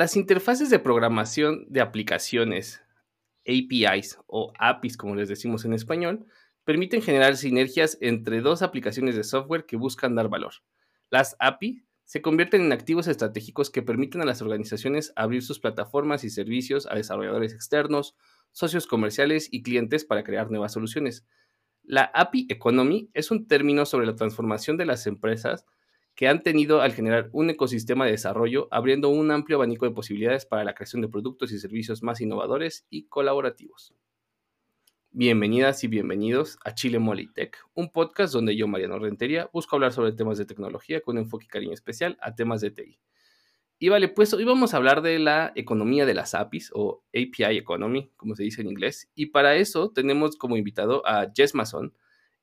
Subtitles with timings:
[0.00, 2.82] Las interfaces de programación de aplicaciones,
[3.46, 6.24] APIs o APIs como les decimos en español,
[6.64, 10.54] permiten generar sinergias entre dos aplicaciones de software que buscan dar valor.
[11.10, 16.24] Las API se convierten en activos estratégicos que permiten a las organizaciones abrir sus plataformas
[16.24, 18.16] y servicios a desarrolladores externos,
[18.52, 21.26] socios comerciales y clientes para crear nuevas soluciones.
[21.82, 25.66] La API Economy es un término sobre la transformación de las empresas
[26.14, 30.46] que han tenido al generar un ecosistema de desarrollo, abriendo un amplio abanico de posibilidades
[30.46, 33.94] para la creación de productos y servicios más innovadores y colaborativos.
[35.12, 40.12] Bienvenidas y bienvenidos a Chile Molitech, un podcast donde yo, Mariano Rentería, busco hablar sobre
[40.12, 43.00] temas de tecnología con un enfoque y cariño especial a temas de TI.
[43.82, 47.56] Y vale, pues hoy vamos a hablar de la economía de las APIs o API
[47.56, 49.10] Economy, como se dice en inglés.
[49.14, 51.94] Y para eso tenemos como invitado a Jess Mason.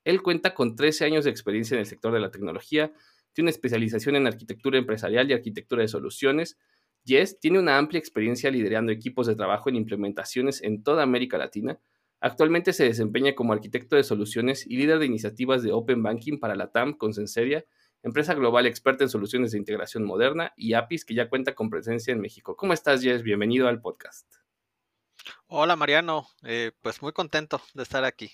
[0.02, 2.92] Él cuenta con 13 años de experiencia en el sector de la tecnología,
[3.32, 6.58] tiene una especialización en arquitectura empresarial y arquitectura de soluciones.
[7.04, 11.78] Jess tiene una amplia experiencia liderando equipos de trabajo en implementaciones en toda América Latina.
[12.20, 16.56] Actualmente se desempeña como arquitecto de soluciones y líder de iniciativas de Open Banking para
[16.56, 17.64] la TAM con Senseria,
[18.02, 22.12] empresa global experta en soluciones de integración moderna y APIs que ya cuenta con presencia
[22.12, 22.56] en México.
[22.56, 23.22] ¿Cómo estás, Jess?
[23.22, 24.26] Bienvenido al podcast.
[25.46, 26.26] Hola, Mariano.
[26.42, 28.30] Eh, pues muy contento de estar aquí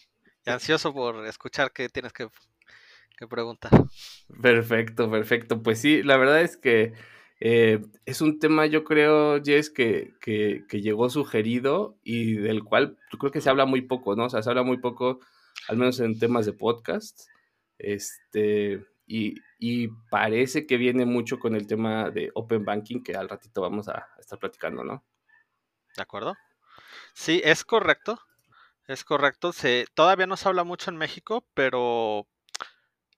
[0.47, 2.29] y ansioso por escuchar qué tienes que
[3.17, 3.71] qué pregunta.
[4.43, 5.63] Perfecto, perfecto.
[5.63, 6.95] Pues sí, la verdad es que
[7.41, 13.19] eh, es un tema, yo creo, Jess, que, que, llegó sugerido y del cual yo
[13.19, 14.27] creo que se habla muy poco, ¿no?
[14.27, 15.21] O sea, se habla muy poco,
[15.69, 17.29] al menos en temas de podcast.
[17.79, 23.29] Este, y, y parece que viene mucho con el tema de Open Banking, que al
[23.29, 25.05] ratito vamos a estar platicando, ¿no?
[25.97, 26.37] ¿De acuerdo?
[27.13, 28.21] Sí, es correcto.
[28.87, 29.53] Es correcto.
[29.53, 32.27] Se, todavía no se habla mucho en México, pero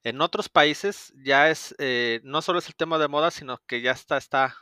[0.07, 3.81] en otros países ya es, eh, no solo es el tema de moda, sino que
[3.83, 4.57] ya está, está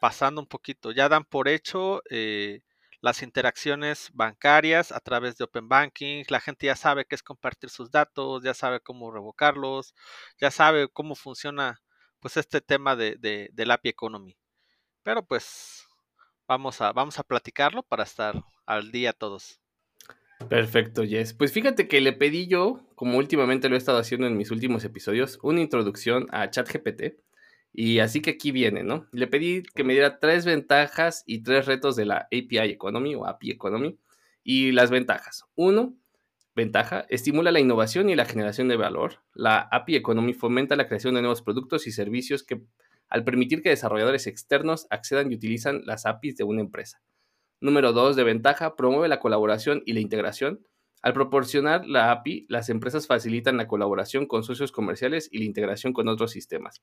[0.00, 0.90] pasando un poquito.
[0.90, 2.62] Ya dan por hecho eh,
[3.00, 6.24] las interacciones bancarias a través de Open Banking.
[6.28, 9.94] La gente ya sabe qué es compartir sus datos, ya sabe cómo revocarlos,
[10.40, 11.80] ya sabe cómo funciona
[12.18, 14.36] pues este tema de, de, del API Economy.
[15.04, 15.86] Pero pues
[16.48, 18.34] vamos a, vamos a platicarlo para estar
[18.66, 19.61] al día todos.
[20.48, 21.34] Perfecto, Jess.
[21.34, 24.84] Pues fíjate que le pedí yo, como últimamente lo he estado haciendo en mis últimos
[24.84, 27.14] episodios, una introducción a ChatGPT.
[27.72, 29.06] Y así que aquí viene, ¿no?
[29.12, 33.26] Le pedí que me diera tres ventajas y tres retos de la API Economy o
[33.26, 33.98] API Economy.
[34.44, 35.44] Y las ventajas.
[35.54, 35.94] Uno,
[36.54, 39.20] ventaja, estimula la innovación y la generación de valor.
[39.34, 42.62] La API Economy fomenta la creación de nuevos productos y servicios que,
[43.08, 47.00] al permitir que desarrolladores externos accedan y utilizan las APIs de una empresa.
[47.62, 50.66] Número dos, de ventaja, promueve la colaboración y la integración.
[51.00, 55.92] Al proporcionar la API, las empresas facilitan la colaboración con socios comerciales y la integración
[55.92, 56.80] con otros sistemas.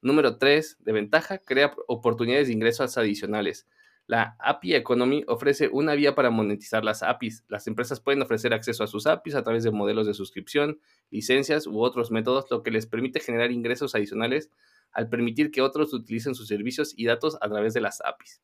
[0.00, 3.66] Número tres, de ventaja, crea oportunidades de ingresos adicionales.
[4.06, 7.42] La API Economy ofrece una vía para monetizar las APIs.
[7.48, 10.78] Las empresas pueden ofrecer acceso a sus APIs a través de modelos de suscripción,
[11.10, 14.50] licencias u otros métodos, lo que les permite generar ingresos adicionales
[14.92, 18.40] al permitir que otros utilicen sus servicios y datos a través de las APIs.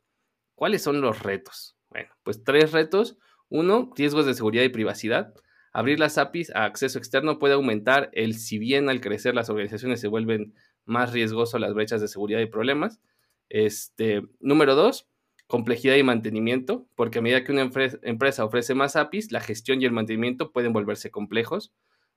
[0.58, 1.76] ¿Cuáles son los retos?
[1.88, 3.16] Bueno, pues tres retos.
[3.48, 5.32] Uno, riesgos de seguridad y privacidad.
[5.72, 10.00] Abrir las APIs a acceso externo puede aumentar el, si bien al crecer las organizaciones
[10.00, 10.54] se vuelven
[10.84, 13.00] más riesgosas las brechas de seguridad y problemas.
[13.48, 15.08] Este, número dos,
[15.46, 17.70] complejidad y mantenimiento, porque a medida que una
[18.02, 21.72] empresa ofrece más APIs, la gestión y el mantenimiento pueden volverse complejos.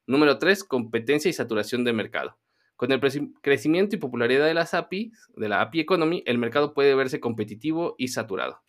[0.07, 2.40] Número tres, competencia y saturación de mercado.
[2.81, 3.00] Con el
[3.42, 7.94] crecimiento y popularidad de las APIs, de la API Economy, el mercado puede verse competitivo
[8.00, 8.64] y saturado.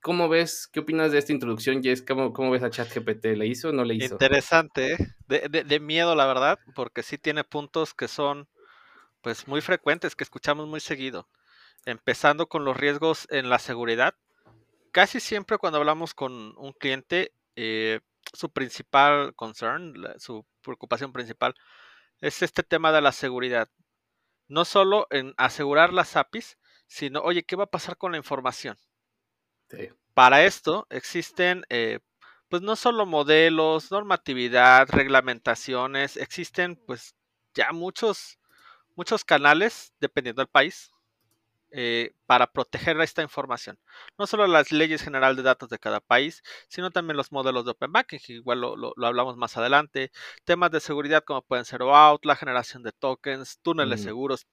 [0.00, 0.66] ¿Cómo ves?
[0.66, 2.00] ¿Qué opinas de esta introducción, Jess?
[2.00, 3.22] ¿Cómo, cómo ves a ChatGPT?
[3.36, 4.14] ¿Le hizo o no le hizo?
[4.14, 4.96] Interesante, ¿eh?
[5.28, 8.48] de, de, miedo, la verdad, porque sí tiene puntos que son
[9.20, 11.28] pues muy frecuentes, que escuchamos muy seguido.
[11.84, 14.14] Empezando con los riesgos en la seguridad.
[14.90, 18.00] Casi siempre cuando hablamos con un cliente, eh,
[18.32, 21.54] su principal concern, su preocupación principal
[22.20, 23.68] es este tema de la seguridad.
[24.48, 28.76] No solo en asegurar las APIs, sino, oye, ¿qué va a pasar con la información?
[30.14, 32.00] Para esto existen, eh,
[32.48, 37.14] pues no solo modelos, normatividad, reglamentaciones, existen pues
[37.54, 38.38] ya muchos,
[38.96, 40.90] muchos canales, dependiendo del país,
[41.72, 43.78] eh, para proteger esta información.
[44.18, 47.72] No solo las leyes generales de datos de cada país, sino también los modelos de
[47.72, 50.10] Open Banking, que igual lo, hablamos más adelante.
[50.44, 54.46] Temas de seguridad como pueden ser OAuth, la generación de tokens, túneles seguros.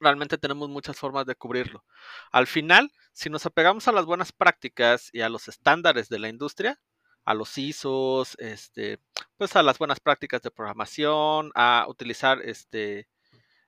[0.00, 1.84] Realmente tenemos muchas formas de cubrirlo.
[2.32, 6.28] Al final, si nos apegamos a las buenas prácticas y a los estándares de la
[6.28, 6.80] industria,
[7.24, 9.00] a los ISOs, este,
[9.36, 13.08] pues a las buenas prácticas de programación, a utilizar este,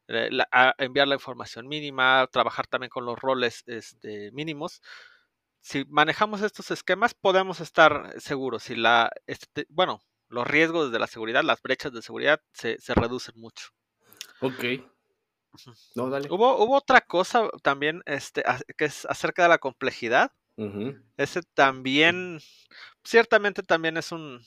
[0.09, 4.81] eh, la, enviar la información mínima, trabajar también con los roles este, mínimos.
[5.61, 8.65] Si manejamos estos esquemas, podemos estar seguros.
[8.65, 12.95] Si la, este, bueno, los riesgos de la seguridad, las brechas de seguridad se, se
[12.95, 13.69] reducen mucho.
[14.41, 14.65] Ok.
[15.95, 16.29] No, dale.
[16.31, 18.45] Hubo, hubo otra cosa también este,
[18.77, 20.33] que es acerca de la complejidad.
[21.17, 22.41] Ese también,
[23.05, 24.45] ciertamente también es un,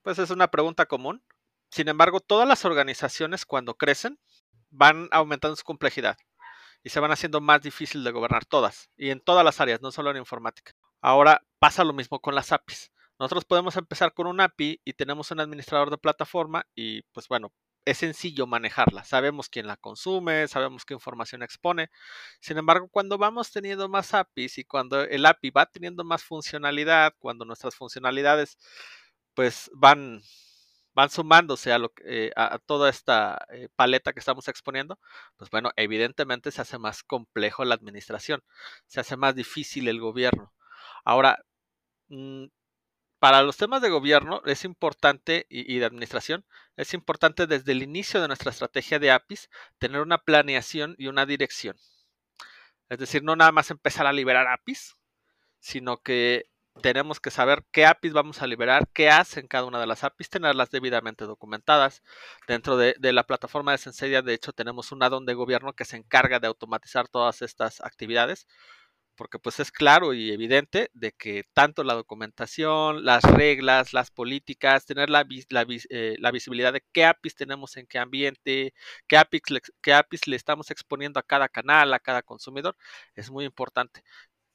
[0.00, 1.22] pues es una pregunta común.
[1.70, 4.18] Sin embargo, todas las organizaciones cuando crecen
[4.72, 6.16] van aumentando su complejidad
[6.82, 9.92] y se van haciendo más difícil de gobernar todas y en todas las áreas, no
[9.92, 10.72] solo en informática.
[11.00, 12.90] Ahora pasa lo mismo con las APIs.
[13.18, 17.52] Nosotros podemos empezar con un API y tenemos un administrador de plataforma y pues bueno,
[17.84, 19.04] es sencillo manejarla.
[19.04, 21.90] Sabemos quién la consume, sabemos qué información expone.
[22.40, 27.14] Sin embargo, cuando vamos teniendo más APIs y cuando el API va teniendo más funcionalidad,
[27.18, 28.58] cuando nuestras funcionalidades
[29.34, 30.22] pues van,
[30.94, 34.98] van sumándose a, lo, eh, a, toda esta eh, paleta que estamos exponiendo,
[35.36, 38.42] pues bueno, evidentemente se hace más complejo la administración,
[38.86, 40.52] se hace más difícil el gobierno.
[41.04, 41.44] Ahora,
[42.08, 42.46] mm,
[43.18, 46.44] para los temas de gobierno es importante y, de administración,
[46.76, 49.48] es importante desde el inicio de nuestra estrategia de APIs
[49.78, 51.76] tener una planeación y una dirección.
[52.88, 54.96] Es decir, no nada más empezar a liberar APIs,
[55.60, 56.46] sino que
[56.80, 60.30] tenemos que saber qué APIs vamos a liberar, qué hacen cada una de las APIs,
[60.30, 62.02] tenerlas debidamente documentadas.
[62.48, 65.84] Dentro de, de la plataforma de Sensedia, de hecho, tenemos un add-on de gobierno que
[65.84, 68.46] se encarga de automatizar todas estas actividades
[69.16, 74.86] porque pues es claro y evidente de que tanto la documentación, las reglas, las políticas,
[74.86, 75.26] tener la,
[75.90, 78.74] eh, la, visibilidad de qué APIs tenemos en qué ambiente,
[79.06, 79.42] qué APIs,
[79.80, 82.76] qué APIs le estamos exponiendo a cada canal, a cada consumidor,
[83.14, 84.02] es muy importante.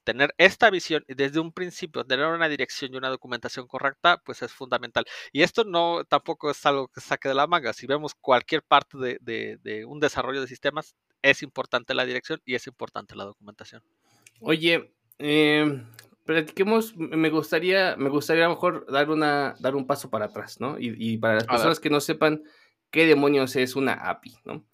[0.08, 4.54] Tener esta visión desde un principio, tener una dirección y una documentación correcta, pues es
[4.54, 5.04] fundamental.
[5.34, 7.74] Y esto no tampoco es algo que saque de la manga.
[7.74, 12.56] Si vemos cualquier parte de, de un desarrollo de sistemas, es importante la dirección y
[12.56, 13.84] es importante la documentación.
[14.40, 15.84] Oye, eh,
[16.24, 20.62] platiquemos, me gustaría, me gustaría a lo mejor dar, una, dar un paso para atrás,
[20.62, 20.78] ¿no?
[20.80, 22.44] Y, para las personas que no sepan
[22.92, 24.66] qué demonios es una API, ¿no?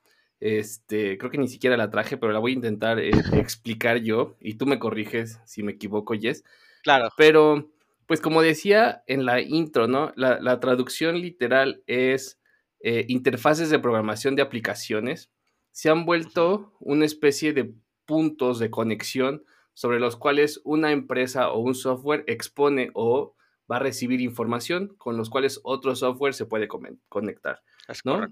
[0.45, 4.35] Este, creo que ni siquiera la traje, pero la voy a intentar eh, explicar yo
[4.41, 6.43] y tú me corriges si me equivoco, Jess.
[6.83, 7.07] Claro.
[7.15, 7.71] Pero,
[8.07, 10.11] pues como decía en la intro, ¿no?
[10.17, 12.41] La, traducción literal es
[12.81, 15.31] eh, interfaces de programación de aplicaciones.
[15.71, 17.73] Se han vuelto una especie de
[18.05, 23.33] puntos de conexión sobre los cuales una empresa o un software expone o
[23.71, 26.67] va a recibir información con los cuales otro software se puede
[27.07, 27.61] conectar.
[28.03, 28.27] ¿no?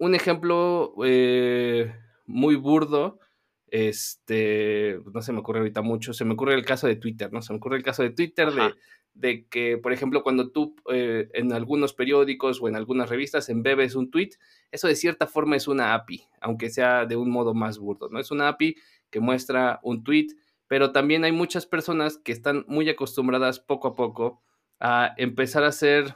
[0.00, 1.94] Un ejemplo eh,
[2.26, 3.20] muy burdo,
[3.68, 7.42] este, no se me ocurre ahorita mucho, se me ocurre el caso de Twitter, ¿no?
[7.42, 8.74] Se me ocurre el caso de Twitter de,
[9.14, 13.94] de, que, por ejemplo, cuando tú eh, en algunos periódicos o en algunas revistas embebes
[13.94, 14.30] un tweet,
[14.72, 18.18] eso de cierta forma es una API, aunque sea de un modo más burdo, ¿no?
[18.18, 18.76] Es una API
[19.10, 20.28] que muestra un tweet
[20.70, 24.40] pero también hay muchas personas que están muy acostumbradas poco a poco
[24.78, 26.14] a empezar a hacer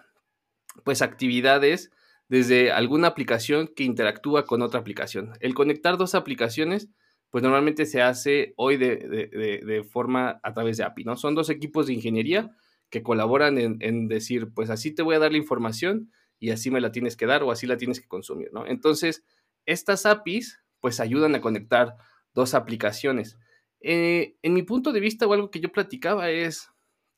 [0.84, 1.90] pues actividades
[2.28, 5.32] desde alguna aplicación que interactúa con otra aplicación.
[5.40, 6.88] El conectar dos aplicaciones,
[7.30, 11.16] pues normalmente se hace hoy de, forma a través de API, ¿no?
[11.16, 12.50] Son dos equipos de ingeniería
[12.90, 16.70] que colaboran en, en, decir, pues así te voy a dar la información y así
[16.70, 18.66] me la tienes que dar o así la tienes que consumir, ¿no?
[18.66, 19.24] Entonces,
[19.66, 21.96] estas APIs, pues ayudan a conectar
[22.34, 23.38] dos aplicaciones.
[23.80, 26.70] Eh, en mi punto de vista, o algo que yo platicaba es,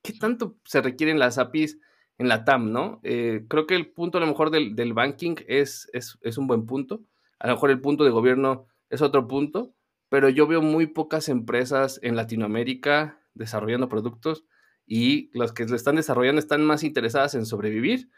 [0.03, 1.79] ¿qué tanto se requieren las APIs
[2.19, 3.01] en la TAM, no?
[3.03, 7.03] Eh, creo que el punto a lo mejor del, banking es, es, un buen punto.
[7.39, 9.75] A lo mejor el punto de gobierno es otro punto,
[10.09, 14.45] pero yo veo muy pocas empresas en Latinoamérica desarrollando productos
[14.87, 18.09] y los que lo están desarrollando están más interesadas en sobrevivir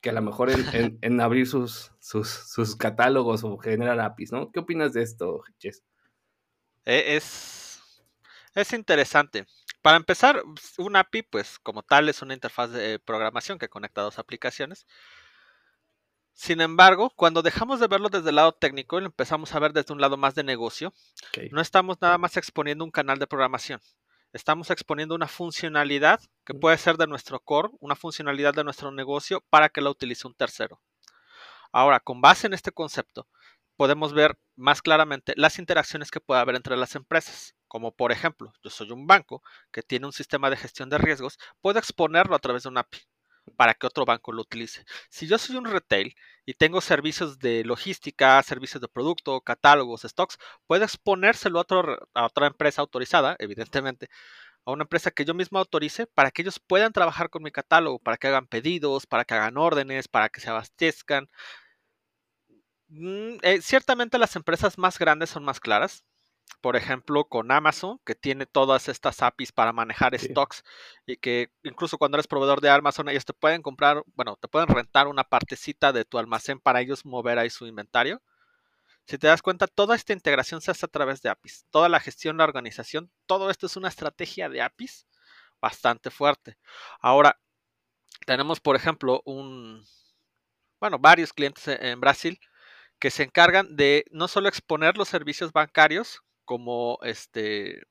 [0.00, 4.50] que a lo mejor en, abrir sus, sus, sus, catálogos o generar APIs, ¿no?
[4.50, 5.82] ¿Qué opinas de esto, Jess?
[6.84, 7.74] E, es
[8.54, 9.46] es interesante.
[9.84, 10.42] Para empezar,
[10.78, 14.86] un API, pues como tal, es una interfaz de programación que conecta dos aplicaciones.
[16.32, 19.74] Sin embargo, cuando dejamos de verlo desde el lado técnico y lo empezamos a ver
[19.74, 20.94] desde un lado más de negocio,
[21.50, 23.78] no estamos nada más exponiendo un canal de programación.
[24.32, 29.44] Estamos exponiendo una funcionalidad que puede ser de nuestro core, una funcionalidad de nuestro negocio
[29.50, 30.80] para que la utilice un tercero.
[31.72, 33.28] Ahora, con base en este concepto,
[33.76, 37.54] podemos ver más claramente las interacciones que puede haber entre las empresas.
[37.68, 41.38] Como por ejemplo, yo soy un banco que tiene un sistema de gestión de riesgos,
[41.60, 43.00] puedo exponerlo a través de un API
[43.56, 44.84] para que otro banco lo utilice.
[45.10, 46.14] Si yo soy un retail
[46.46, 51.66] y tengo servicios de logística, servicios de producto, catálogos, stocks, puedo exponérselo a,
[52.14, 54.08] a otra empresa autorizada, evidentemente,
[54.66, 57.98] a una empresa que yo mismo autorice para que ellos puedan trabajar con mi catálogo,
[57.98, 61.28] para que hagan pedidos, para que hagan órdenes, para que se abastezcan,
[62.96, 66.04] Mm, eh, ciertamente las empresas más grandes son más claras.
[66.60, 70.62] Por ejemplo, con Amazon, que tiene todas estas APIs para manejar stocks
[71.06, 74.68] y que incluso cuando eres proveedor de Amazon, ellos te pueden comprar, bueno, te pueden
[74.68, 78.22] rentar una partecita de tu almacén para ellos mover ahí su inventario.
[79.06, 81.66] Si te das cuenta, toda esta integración se hace a través de APIs.
[81.70, 85.06] Toda la gestión, la organización, todo esto es una estrategia de APIs
[85.60, 86.58] bastante fuerte.
[87.00, 87.40] Ahora,
[88.26, 89.84] tenemos, por ejemplo, un,
[90.80, 92.38] bueno, varios clientes en Brasil
[92.98, 97.82] que se encargan de no solo exponer los servicios bancarios como este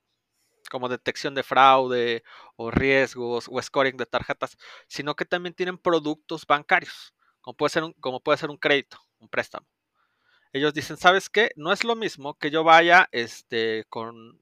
[0.71, 2.23] como detección de fraude
[2.55, 4.57] o riesgos o scoring de tarjetas,
[4.87, 8.97] sino que también tienen productos bancarios, como puede ser un, como puede ser un crédito,
[9.19, 9.67] un préstamo.
[10.51, 11.51] Ellos dicen, ¿sabes qué?
[11.55, 14.41] No es lo mismo que yo vaya este, con,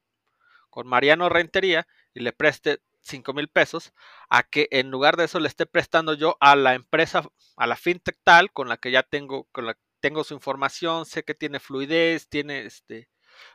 [0.70, 3.94] con Mariano Rentería y le preste 5 mil pesos
[4.30, 7.24] a que en lugar de eso le esté prestando yo a la empresa,
[7.58, 11.24] a la fintech tal con la que ya tengo, con la, tengo su información, sé
[11.24, 13.10] que tiene fluidez, tiene este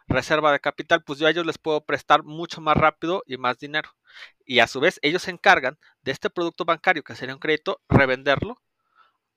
[0.09, 3.59] reserva de capital, pues yo a ellos les puedo prestar mucho más rápido y más
[3.59, 3.91] dinero.
[4.45, 7.83] Y a su vez ellos se encargan de este producto bancario que sería un crédito,
[7.88, 8.62] revenderlo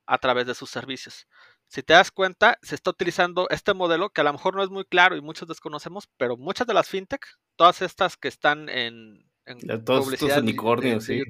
[0.05, 1.27] a través de sus servicios.
[1.67, 4.69] Si te das cuenta, se está utilizando este modelo que a lo mejor no es
[4.69, 7.25] muy claro y muchos desconocemos, pero muchas de las fintech,
[7.55, 11.21] todas estas que están en en todos estos unicornios, sí.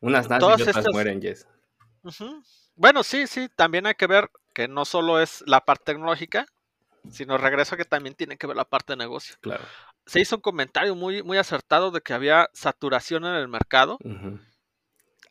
[0.00, 1.46] Unas nacen y otras mueren, Yes.
[2.78, 6.46] Bueno, sí, sí, también hay que ver que no solo es la parte tecnológica,
[7.10, 9.34] sino regreso que también tiene que ver la parte de negocio.
[9.40, 9.64] Claro.
[10.06, 13.98] Se hizo un comentario muy, muy acertado de que había saturación en el mercado.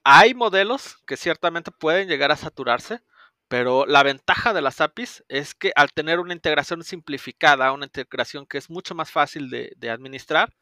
[0.03, 2.99] Hay modelos que ciertamente pueden llegar a saturarse,
[3.47, 8.45] pero la ventaja de las APIs es que al tener una integración simplificada, una integración
[8.45, 10.53] que es mucho más fácil de administrar,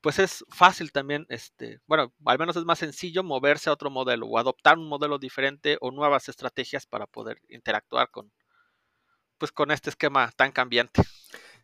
[0.00, 4.26] pues es fácil también, este, bueno, al menos es más sencillo moverse a otro modelo
[4.26, 8.32] o adoptar un modelo diferente o nuevas estrategias para poder interactuar con,
[9.38, 11.02] pues con este esquema tan cambiante.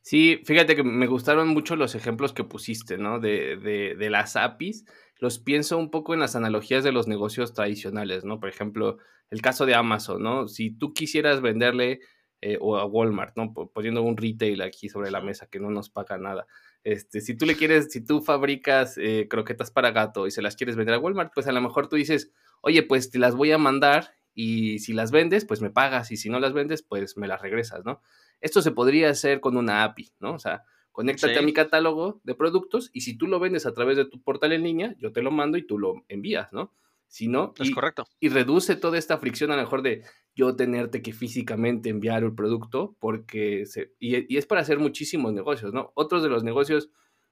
[0.02, 3.18] Sí, fíjate que me gustaron mucho los ejemplos que pusiste, ¿no?
[3.18, 4.84] De, de, de las APIs.
[5.18, 8.38] Los pienso un poco en las analogías de los negocios tradicionales, ¿no?
[8.38, 8.98] Por ejemplo,
[9.30, 10.46] el caso de Amazon, ¿no?
[10.46, 12.00] Si tú quisieras venderle
[12.40, 13.52] eh, o a Walmart, ¿no?
[13.52, 16.46] Poniendo un retail aquí sobre la mesa que no nos paga nada.
[16.86, 20.54] Este, si tú le quieres, si tú fabricas eh, croquetas para gato y se las
[20.54, 23.50] quieres vender a Walmart, pues a lo mejor tú dices, oye, pues te las voy
[23.50, 27.16] a mandar y si las vendes, pues me pagas y si no las vendes, pues
[27.16, 28.02] me las regresas, ¿no?
[28.40, 30.34] Esto se podría hacer con una API, ¿no?
[30.34, 30.62] O sea,
[30.92, 34.22] conéctate a mi catálogo de productos y si tú lo vendes a través de tu
[34.22, 36.72] portal en línea, yo te lo mando y tú lo envías, ¿no?
[37.08, 38.04] Si no, es correcto.
[38.20, 40.02] Y reduce toda esta fricción a lo mejor de
[40.34, 45.72] yo tenerte que físicamente enviar el producto, porque se, y, es para hacer muchísimos negocios,
[45.72, 45.92] ¿no?
[45.94, 46.90] Otros de los negocios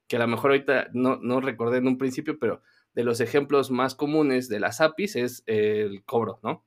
[0.09, 2.63] que a lo mejor ahorita no, no recordé en un principio, pero
[2.95, 6.65] de los ejemplos más comunes de las APIs es el cobro, ¿no?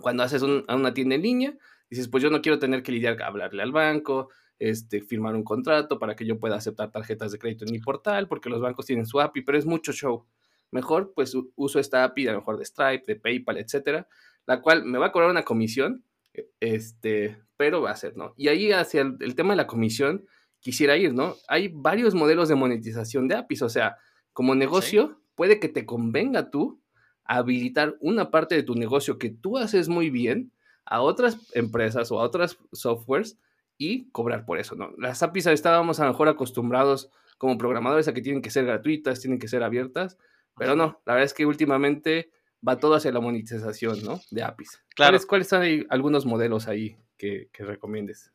[0.00, 3.62] Cuando haces una tienda en línea, dices, pues yo no quiero tener que lidiar, hablarle
[3.62, 4.28] al banco,
[4.58, 8.28] este, firmar un contrato para que yo pueda aceptar tarjetas de crédito en mi portal,
[8.28, 10.26] porque los bancos tienen su API, pero es mucho show.
[10.70, 14.08] Mejor, pues uso esta API, a lo mejor de Stripe, de PayPal, etcétera,
[14.46, 16.04] la cual me va a cobrar una comisión,
[16.34, 18.34] e, este, pero va a ser, ¿no?
[18.36, 20.26] Y ahí hacia el, tema de la comisión
[20.60, 21.36] quisiera ir, ¿no?
[21.48, 23.96] Hay varios modelos de monetización de APIs, o sea,
[24.32, 26.80] como negocio puede que te convenga tú
[27.24, 30.52] habilitar una parte de tu negocio que tú haces muy bien
[30.84, 33.38] a otras empresas o a otras softwares
[33.78, 34.92] y cobrar por eso, ¿no?
[34.98, 39.20] Las APIs estábamos a lo mejor acostumbrados como programadores a que tienen que ser gratuitas,
[39.20, 40.18] tienen que ser abiertas,
[40.56, 42.30] pero no, la verdad es que últimamente
[42.66, 44.20] va todo hacia la monetización, ¿no?
[44.30, 44.82] De APIs.
[44.94, 45.18] Claro.
[45.28, 48.32] ¿Cuáles, son algunos modelos ahí que, recomiendes?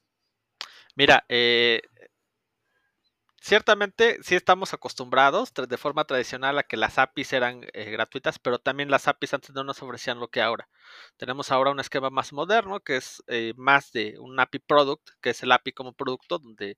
[0.95, 1.81] Mira, eh,
[3.41, 8.59] ciertamente sí estamos acostumbrados de forma tradicional a que las APIs eran eh, gratuitas, pero
[8.59, 10.69] también las APIs antes no nos ofrecían lo que ahora.
[11.17, 15.31] Tenemos ahora un esquema más moderno que es eh, más de un API product, que
[15.31, 16.77] es el API como producto, donde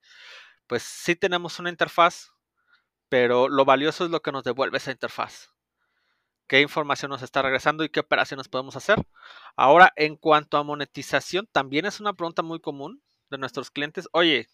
[0.67, 2.32] pues sí tenemos una interfaz,
[3.13, 5.53] pero lo valioso es lo que nos devuelve esa interfaz
[6.48, 8.98] qué información nos está regresando y qué operaciones podemos hacer.
[9.55, 14.10] Ahora, en cuanto a monetización, también es una pregunta muy común de nuestros clientes.
[14.13, 14.48] Oye,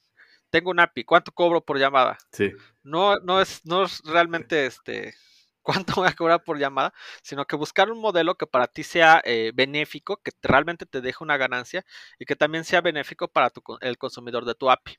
[0.50, 2.18] tengo un API, ¿cuánto cobro por llamada?
[2.34, 2.52] Sí.
[2.84, 5.14] No, no, es, no es realmente este,
[5.62, 9.22] cuánto voy a cobrar por llamada, sino que buscar un modelo que para ti sea
[9.24, 11.86] eh, benéfico, que realmente te deje una ganancia
[12.20, 14.98] y que también sea benéfico para el consumidor de tu API.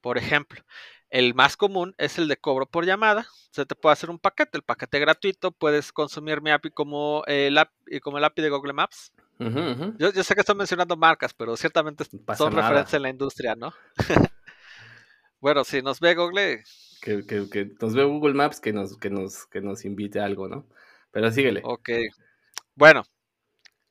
[0.00, 0.62] Por ejemplo,
[1.10, 3.26] el más común es el de cobro por llamada.
[3.50, 5.52] Se te puede hacer un paquete, el paquete gratuito.
[5.52, 9.12] Puedes consumir mi API como el API, como el API de Google Maps.
[9.38, 12.04] Yo, sé que estoy mencionando marcas, pero ciertamente
[12.36, 13.72] son referencias en la industria, ¿no?
[15.40, 16.64] bueno, si nos ve Google.
[17.02, 20.48] Que, que, nos ve Google Maps, que nos, que, nos, que nos invite a algo,
[20.48, 20.66] ¿no?
[21.10, 21.60] Pero síguele.
[21.64, 21.90] Ok.
[22.74, 23.04] Bueno,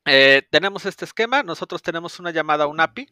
[0.07, 3.07] Eh, tenemos este esquema, nosotros tenemos una llamada a un API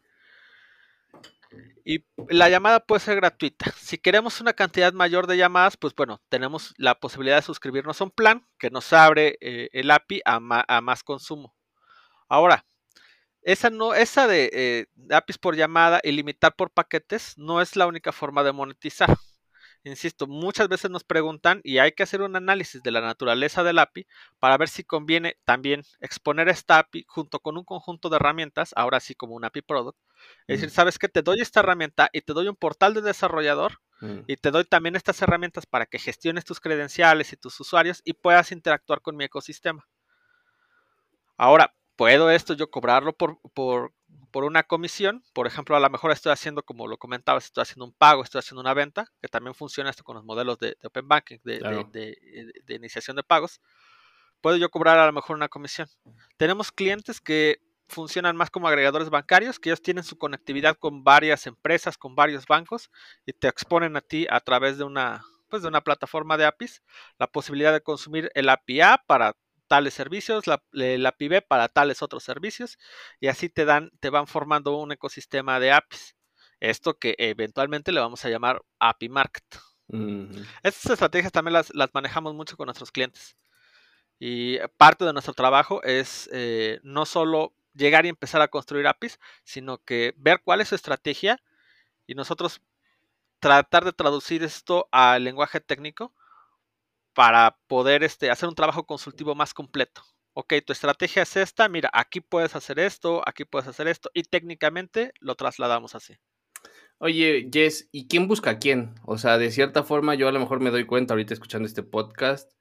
[1.85, 3.71] y la llamada puede ser gratuita.
[3.77, 8.05] Si queremos una cantidad mayor de llamadas, pues bueno, tenemos la posibilidad de suscribirnos a
[8.05, 11.53] un plan que nos abre eh, el API a, más consumo.
[12.29, 12.65] Ahora,
[13.41, 17.87] esa, no, esa de, eh, APIs por llamada y limitar por paquetes no es la
[17.87, 19.09] única forma de monetizar.
[19.85, 23.79] Insisto, muchas veces nos preguntan y hay que hacer un análisis de la naturaleza del
[23.79, 24.07] API
[24.39, 29.01] para ver si conviene también exponer esta API junto con un conjunto de herramientas, ahora
[29.01, 29.97] sí como un API Product.
[30.47, 33.79] Es decir, sabes que te doy esta herramienta y te doy un portal de desarrollador
[34.01, 34.19] mm.
[34.27, 38.13] y te doy también estas herramientas para que gestiones tus credenciales y tus usuarios y
[38.13, 39.87] puedas interactuar con mi ecosistema.
[41.37, 43.93] Ahora, ¿puedo esto yo cobrarlo por, por
[44.33, 45.23] por una comisión.
[45.31, 48.39] Por ejemplo, a lo mejor estoy haciendo, como lo comentabas, estoy haciendo un pago, estoy
[48.39, 53.15] haciendo una venta, que también funciona esto con los modelos de, Open Banking, de, iniciación
[53.15, 53.61] de pagos.
[54.41, 55.87] Puedo yo cobrar a lo mejor una comisión.
[56.35, 57.61] Tenemos clientes que
[57.93, 62.45] funcionan más como agregadores bancarios, que ellos tienen su conectividad con varias empresas, con varios
[62.45, 62.91] bancos,
[63.25, 66.83] y te exponen a ti a través de una, pues, de una plataforma de APIs
[67.19, 69.35] la posibilidad de consumir el API para
[69.67, 72.77] tales servicios, la, la API para tales otros servicios,
[73.19, 76.15] y así te dan, te van formando un ecosistema de APIs.
[76.59, 79.43] Esto que eventualmente le vamos a llamar API Market.
[80.63, 83.37] Estas estrategias también las, manejamos mucho con nuestros clientes.
[84.19, 89.19] Y parte de nuestro trabajo es eh, no solo llegar y empezar a construir APIs,
[89.43, 91.41] sino que ver cuál es su estrategia
[92.05, 92.61] y nosotros
[93.39, 96.13] tratar de traducir esto al lenguaje técnico
[97.13, 100.01] para poder este, hacer un trabajo consultivo más completo.
[100.33, 104.23] Ok, tu estrategia es esta, mira, aquí puedes hacer esto, aquí puedes hacer esto, y
[104.23, 106.17] técnicamente lo trasladamos así.
[106.97, 108.95] Oye, Jess, ¿y quién busca a quién?
[109.05, 111.83] O sea, de cierta forma yo a lo mejor me doy cuenta ahorita escuchando este
[111.83, 112.51] podcast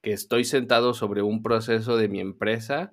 [0.00, 2.92] que estoy sentado sobre un proceso de mi empresa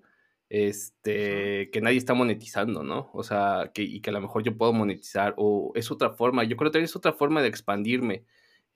[0.49, 3.09] este, que nadie está monetizando, ¿no?
[3.13, 6.43] O sea, que, y que a lo mejor yo puedo monetizar, o es otra forma,
[6.43, 8.25] yo creo que es otra forma de expandirme.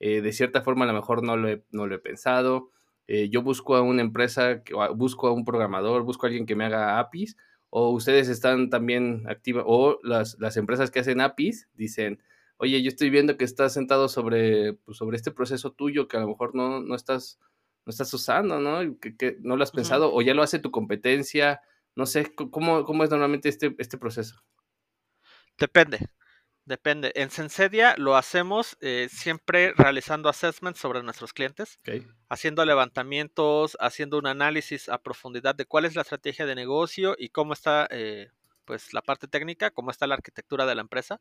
[0.00, 2.70] Eh, de cierta forma a lo mejor no lo he, no lo he pensado.
[3.06, 4.62] Eh, yo busco a una empresa,
[4.96, 7.36] busco a un programador, busco a alguien que me haga APIs,
[7.70, 12.20] o ustedes están también activos, o las, las, empresas que hacen APIs dicen,
[12.58, 16.20] oye, yo estoy viendo que estás sentado sobre, pues, sobre este proceso tuyo que a
[16.20, 17.38] lo mejor no, no, estás,
[17.86, 18.98] no estás usando, ¿no?
[19.00, 21.60] Que, no lo has pensado, o ya lo hace tu competencia,
[21.94, 24.42] no sé, ¿cómo, cómo es normalmente este, este proceso?
[25.58, 26.00] Depende.
[26.64, 27.10] Depende.
[27.16, 31.80] En Sensedia lo hacemos eh, siempre realizando assessments sobre nuestros clientes,
[32.28, 37.30] haciendo levantamientos, haciendo un análisis a profundidad de cuál es la estrategia de negocio y
[37.30, 38.30] cómo está eh,
[38.64, 41.20] pues la parte técnica, cómo está la arquitectura de la empresa.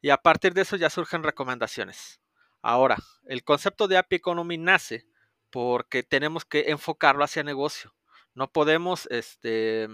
[0.00, 2.20] Y a partir de eso ya surgen recomendaciones.
[2.60, 5.06] Ahora, el concepto de API Economy nace
[5.50, 7.94] porque tenemos que enfocarlo hacia negocio.
[8.34, 9.88] No podemos este,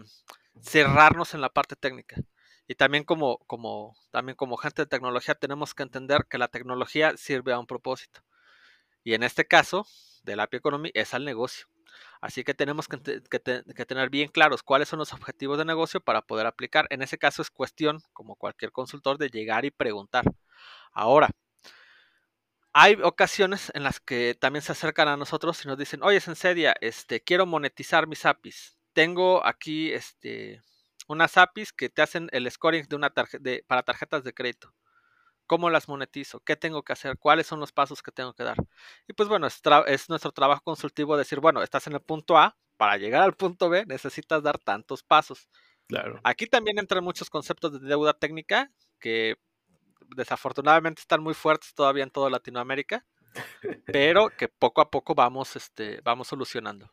[0.60, 2.16] cerrarnos en la parte técnica.
[2.66, 3.38] Y también como,
[4.60, 8.20] gente de tecnología tenemos que entender que la tecnología sirve a un propósito.
[9.02, 9.86] Y en este caso,
[10.22, 11.66] del API Economy es al negocio.
[12.20, 12.98] Así que tenemos que,
[13.86, 16.86] tener bien claros cuáles son los objetivos de negocio para poder aplicar.
[16.90, 20.24] En ese caso es cuestión, como cualquier consultor, de llegar y preguntar.
[20.92, 21.30] Ahora,
[22.80, 26.76] hay ocasiones en las que también se acercan a nosotros y nos dicen, oye, Sensedia,
[26.80, 28.78] este, quiero monetizar mis APIs.
[28.92, 30.62] Tengo aquí este,
[31.08, 34.72] unas APIs que te hacen el scoring de una de, para tarjetas de crédito.
[35.48, 36.38] ¿Cómo las monetizo?
[36.40, 37.18] ¿Qué tengo que hacer?
[37.18, 38.58] ¿Cuáles son los pasos que tengo que dar?
[39.08, 42.56] Y pues bueno, es, es nuestro trabajo consultivo decir, bueno, estás en el punto A,
[42.76, 45.48] para llegar al punto B necesitas dar tantos pasos.
[45.88, 46.20] Claro.
[46.22, 49.34] Aquí también entran muchos conceptos de deuda técnica que
[50.16, 53.04] desafortunadamente están muy fuertes todavía en toda Latinoamérica,
[53.86, 56.90] pero que poco a poco vamos, este, vamos solucionando.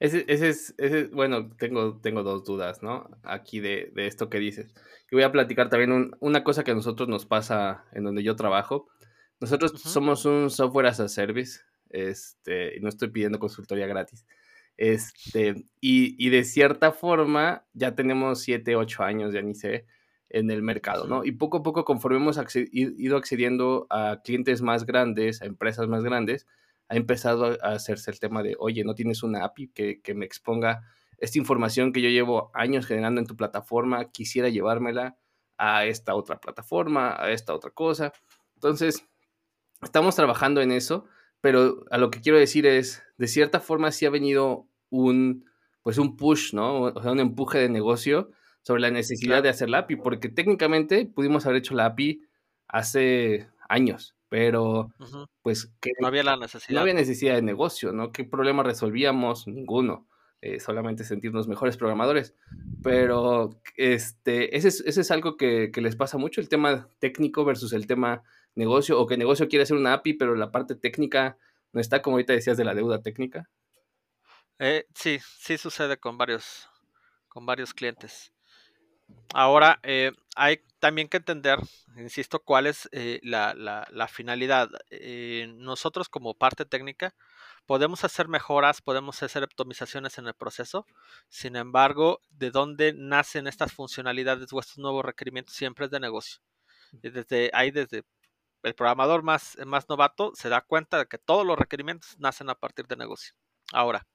[0.00, 3.10] Ese, ese es, ese, bueno, tengo, tengo dos dudas, ¿no?
[3.24, 4.72] Aquí de, de esto que dices.
[5.10, 8.36] Y voy a platicar también una cosa que a nosotros nos pasa en donde yo
[8.36, 8.88] trabajo.
[9.40, 11.60] Nosotros somos un software as a service,
[11.90, 14.24] este, y no estoy pidiendo consultoría gratis.
[14.76, 19.86] Este, y, y de cierta forma ya tenemos 7, 8 años, ya ni sé,
[20.30, 21.24] en el mercado, ¿no?
[21.24, 22.38] Y poco a poco, conforme hemos
[22.72, 26.46] ido accediendo a clientes más grandes, a empresas más grandes,
[26.88, 30.82] ha empezado a hacerse el tema de, oye, no tienes una API que, me exponga
[31.18, 35.18] esta información que yo llevo años generando en tu plataforma, quisiera llevármela
[35.56, 38.12] a esta otra plataforma, a esta otra cosa.
[38.54, 39.04] Entonces,
[39.82, 41.06] estamos trabajando en eso,
[41.40, 45.44] pero a lo que quiero decir es, de cierta forma sí ha venido un,
[45.82, 46.82] pues un push, ¿no?
[46.82, 48.30] O sea, un empuje de negocio
[48.62, 52.22] sobre la necesidad de hacer la API, porque técnicamente pudimos haber hecho la API
[52.66, 54.92] hace años, pero
[55.42, 56.74] pues que no había la necesidad.
[56.74, 58.12] No había necesidad de negocio, ¿no?
[58.12, 59.46] ¿Qué problema resolvíamos?
[59.46, 60.06] Ninguno.
[60.40, 62.34] eh, solamente sentirnos mejores programadores.
[62.82, 67.44] Pero este, ese, es, ese es algo que, que, les pasa mucho, el tema técnico
[67.44, 68.22] versus el tema
[68.54, 71.38] negocio, o que negocio quiere hacer una API, pero la parte técnica
[71.72, 73.48] no está, como ahorita decías, de la deuda técnica.
[74.58, 76.68] Eh, sí, sí sucede con varios,
[77.28, 78.32] con varios clientes.
[79.34, 81.58] Ahora, eh, hay también que entender,
[81.96, 84.68] insisto, cuál es eh, la, la, la, finalidad.
[84.90, 87.14] Eh, nosotros como parte técnica
[87.66, 90.86] podemos hacer mejoras, podemos hacer optimizaciones en el proceso.
[91.28, 96.40] Sin embargo, de dónde nacen estas funcionalidades o estos nuevos requerimientos siempre es de negocio.
[96.92, 98.04] Desde ahí, desde
[98.62, 102.54] el programador más, más novato, se da cuenta de que todos los requerimientos nacen a
[102.54, 103.34] partir de negocio.
[103.72, 104.06] Ahora,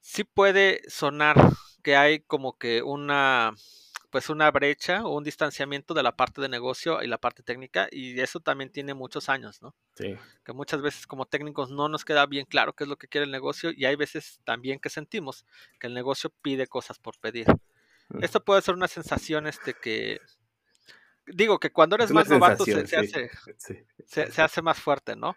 [0.00, 1.36] sí puede sonar
[1.82, 3.54] que hay como que una
[4.10, 7.88] pues una brecha o un distanciamiento de la parte de negocio y la parte técnica
[7.90, 9.74] y eso también tiene muchos años, ¿no?
[9.94, 10.16] Sí.
[10.44, 13.26] Que muchas veces como técnicos no nos queda bien claro qué es lo que quiere
[13.26, 15.44] el negocio y hay veces también que sentimos
[15.78, 17.46] que el negocio pide cosas por pedir.
[18.08, 18.24] Mm.
[18.24, 20.20] Esto puede ser una sensación este que
[21.26, 23.84] digo que cuando eres más novato se, se, hace, sí.
[24.06, 25.36] se, se hace más fuerte, ¿no?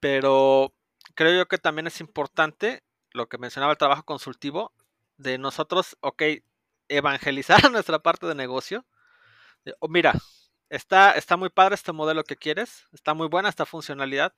[0.00, 0.74] Pero
[1.14, 4.72] creo yo que también es importante lo que mencionaba el trabajo consultivo
[5.16, 6.22] de nosotros, ok,
[6.90, 8.84] evangelizar nuestra parte de negocio.
[9.80, 10.14] Oh, mira,
[10.68, 14.34] está, está muy padre este modelo que quieres, está muy buena esta funcionalidad,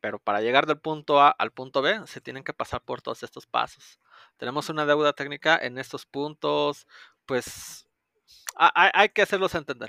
[0.00, 3.22] pero para llegar del punto A al punto B se tienen que pasar por todos
[3.22, 4.00] estos pasos.
[4.36, 6.86] Tenemos una deuda técnica en estos puntos,
[7.26, 7.86] pues
[8.56, 9.88] hay que hacerlos entender.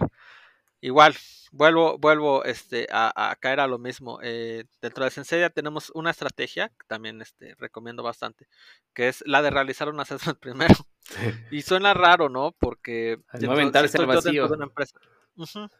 [0.85, 1.15] Igual,
[1.51, 4.19] vuelvo, vuelvo este, a, a, caer a lo mismo.
[4.21, 8.47] Eh, dentro de Sensedia tenemos una estrategia que también este, recomiendo bastante,
[8.93, 10.75] que es la de realizar un assessment primero.
[11.51, 12.51] Y suena raro, ¿no?
[12.59, 14.47] Porque no aventarse al vacío.
[14.47, 14.99] De una empresa.
[15.35, 15.71] Uh -huh.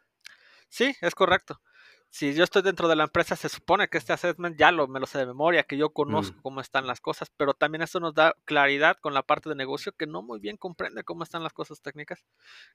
[0.69, 1.61] Sí, es correcto.
[2.09, 5.01] Si yo estoy dentro de la empresa, se supone que este assessment ya lo, me
[5.01, 6.41] lo sé de memoria, que yo conozco mm.
[6.41, 9.91] cómo están las cosas, pero también eso nos da claridad con la parte de negocio
[9.91, 12.23] que no muy bien comprende cómo están las cosas técnicas,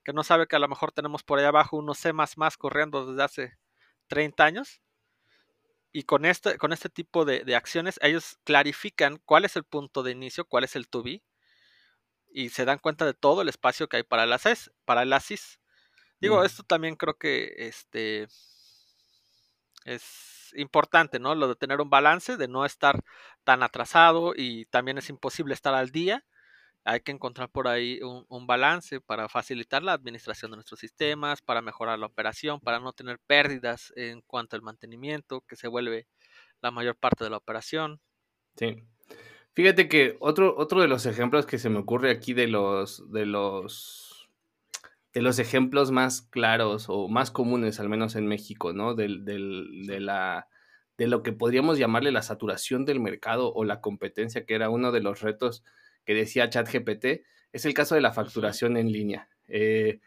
[0.05, 2.13] que no sabe que a lo mejor tenemos por ahí abajo unos C
[2.59, 3.59] corriendo desde hace
[4.09, 4.83] 30 años.
[5.93, 10.03] Y con este, con este tipo de, de acciones, ellos clarifican cuál es el punto
[10.03, 11.25] de inicio, cuál es el to be,
[12.33, 14.71] y se dan cuenta de todo el espacio que hay para el ASIS.
[14.85, 15.61] Para el ASIS.
[16.21, 16.45] Digo, mm.
[16.45, 18.29] esto también creo que este,
[19.85, 21.35] es importante, ¿no?
[21.35, 23.03] Lo de tener un balance, de no estar
[23.45, 26.25] tan atrasado y también es imposible estar al día.
[26.85, 31.43] Hay que encontrar por ahí un, un, balance para facilitar la administración de nuestros sistemas,
[31.43, 36.07] para mejorar la operación, para no tener pérdidas en cuanto al mantenimiento, que se vuelve
[36.63, 38.01] la mayor parte de la operación.
[38.57, 38.83] Sí.
[39.53, 43.27] Fíjate que otro, otro de los ejemplos que se me ocurre aquí de los, de
[43.27, 44.10] los
[45.13, 48.95] de los ejemplos más claros o más comunes, al menos en México, ¿no?
[48.95, 50.49] Del, del, de, la,
[50.99, 54.93] de lo que podríamos llamarle la saturación del mercado o la competencia, que era uno
[54.93, 55.65] de los retos
[56.05, 59.29] que decía ChatGPT, es el caso de la facturación en línea.
[59.49, 60.01] Eh,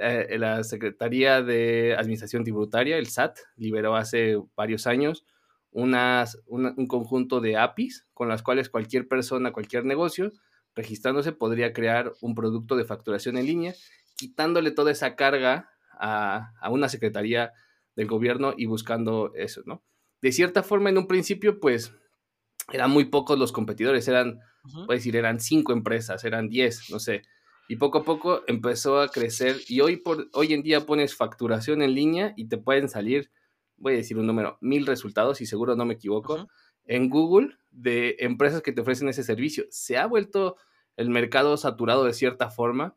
[0.00, 5.24] eh, la Secretaría de Administración Tributaria, el SAT, liberó hace varios años
[5.70, 10.32] unas, una, un conjunto de APIs con las cuales cualquier persona, cualquier negocio,
[10.74, 13.74] registrándose, podría crear un producto de facturación en línea
[14.18, 17.52] quitándole toda esa carga a, a, una secretaría
[17.96, 19.82] del gobierno y buscando eso, ¿no?
[20.20, 21.94] De cierta forma, en un principio, pues,
[22.72, 24.86] eran muy pocos los competidores, eran, uh -huh.
[24.86, 27.22] puedes decir, eran cinco empresas, eran diez, no sé.
[27.68, 31.80] Y poco a poco empezó a crecer y hoy, por, hoy en día pones facturación
[31.82, 33.30] en línea y te pueden salir,
[33.76, 36.48] voy a decir un número, mil resultados y seguro no me equivoco, uh -huh.
[36.86, 39.64] en Google de empresas que te ofrecen ese servicio.
[39.70, 40.56] Se ha vuelto
[40.96, 42.96] el mercado saturado de cierta forma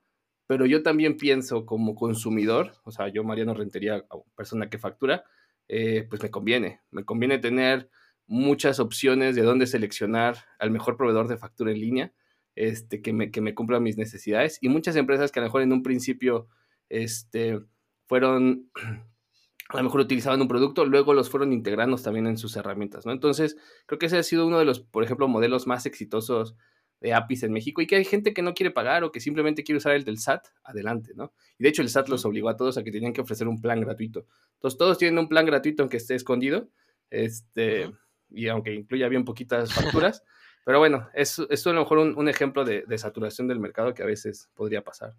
[0.52, 4.04] pero yo también pienso como consumidor, o sea, yo Mariano Rentería,
[4.36, 5.24] persona que factura,
[5.70, 7.90] eh, pues me conviene, me conviene tener
[8.28, 12.14] muchas opciones de dónde seleccionar al mejor proveedor de factura en línea,
[12.56, 15.62] este, que, me, que me cumpla mis necesidades, y muchas empresas que a lo mejor
[15.62, 16.50] en un principio
[16.90, 17.62] este,
[18.06, 18.70] fueron,
[19.70, 23.14] a lo mejor utilizaban un producto, luego los fueron integrando también en sus herramientas, ¿no?
[23.14, 26.58] Entonces, creo que ese ha sido uno de los, por ejemplo, modelos más exitosos
[27.02, 29.64] de APIs en México y que hay gente que no quiere pagar o que simplemente
[29.64, 31.34] quiere usar el del SAT, adelante, ¿no?
[31.58, 33.60] Y de hecho el SAT los obligó a todos a que tenían que ofrecer un
[33.60, 34.28] plan gratuito.
[34.54, 36.70] Entonces todos tienen un plan gratuito aunque esté escondido,
[37.10, 37.98] este, uh -huh.
[38.30, 40.24] y aunque incluya bien poquitas facturas,
[40.66, 43.96] pero bueno, es, es a lo mejor un, un ejemplo de, de, saturación del mercado
[43.96, 45.16] que a veces podría pasar.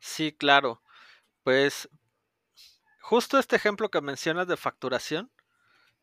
[0.00, 0.82] Sí, claro.
[1.44, 1.88] Pues
[3.00, 5.30] justo este ejemplo que mencionas de facturación,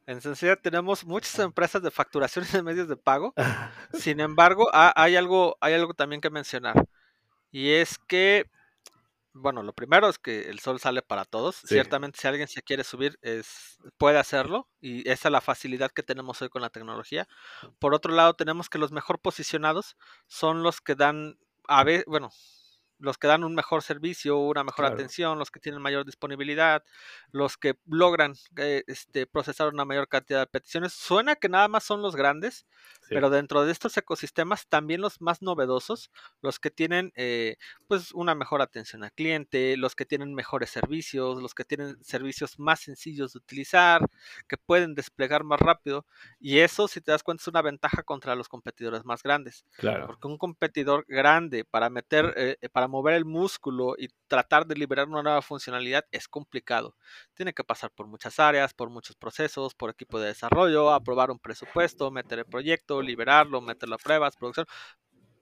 [0.05, 3.33] en Sencilla tenemos muchas empresas de facturación de medios de pago.
[3.93, 6.75] Sin embargo, hay algo, hay algo también que mencionar.
[7.51, 8.49] Y es que
[9.33, 11.55] bueno, lo primero es que el sol sale para todos.
[11.65, 14.69] Ciertamente, si alguien se quiere subir, es, puede hacerlo.
[14.79, 17.27] Y esa es la facilidad que tenemos hoy con la tecnología.
[17.79, 22.29] Por otro lado, tenemos que los mejor posicionados son los que dan, a ver, bueno,
[23.03, 26.85] los que dan un mejor servicio, una mejor atención, los que tienen mayor disponibilidad,
[27.31, 30.93] los que logran eh, este, procesar una mayor cantidad de peticiones.
[30.93, 32.65] Suena que nada más son los grandes,
[33.09, 36.11] pero dentro de estos ecosistemas también los más novedosos,
[36.41, 41.41] los que tienen eh, pues una mejor atención al cliente, los que tienen mejores servicios,
[41.41, 44.07] los que tienen servicios más sencillos de utilizar,
[44.47, 46.05] que pueden desplegar más rápido.
[46.39, 49.65] Y eso, si te das cuenta, es una ventaja contra los competidores más grandes.
[49.77, 50.07] Claro.
[50.07, 55.07] Porque un competidor grande para meter, eh, para mover el músculo y tratar de liberar
[55.07, 56.95] una nueva funcionalidad es complicado.
[57.33, 61.39] Tiene que pasar por muchas áreas, por muchos procesos, por equipo de desarrollo, aprobar un
[61.39, 64.65] presupuesto, meter el proyecto, liberarlo, meterlo a pruebas, producción,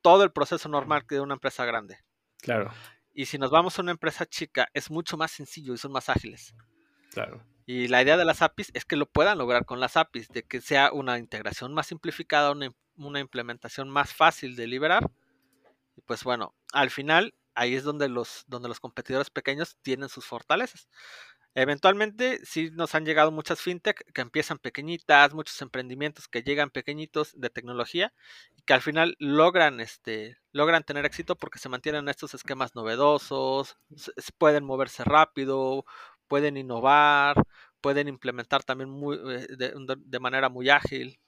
[0.02, 2.00] todo el proceso normal que de una empresa grande.
[2.42, 2.72] Claro.
[3.14, 6.10] Y si nos vamos a una empresa chica, es mucho más sencillo y son más
[6.10, 6.56] ágiles.
[7.12, 7.46] Claro.
[7.66, 10.44] Y la idea de las APIs es que lo puedan lograr con las APIs, de
[10.44, 15.10] que sea una integración más simplificada, una, una implementación más fácil de liberar.
[15.96, 20.26] Y pues bueno, al final ahí es donde los, donde los competidores pequeños tienen sus
[20.26, 20.88] fortalezas.
[21.54, 27.34] Eventualmente sí nos han llegado muchas fintech que empiezan pequeñitas, muchos emprendimientos que llegan pequeñitos
[27.38, 28.14] de tecnología
[28.56, 33.78] y que al final logran, este, logran tener éxito porque se mantienen estos esquemas novedosos,
[34.38, 35.84] pueden moverse rápido,
[36.30, 37.36] pueden innovar,
[37.82, 41.20] pueden implementar también muy, eh, de, manera muy ágil.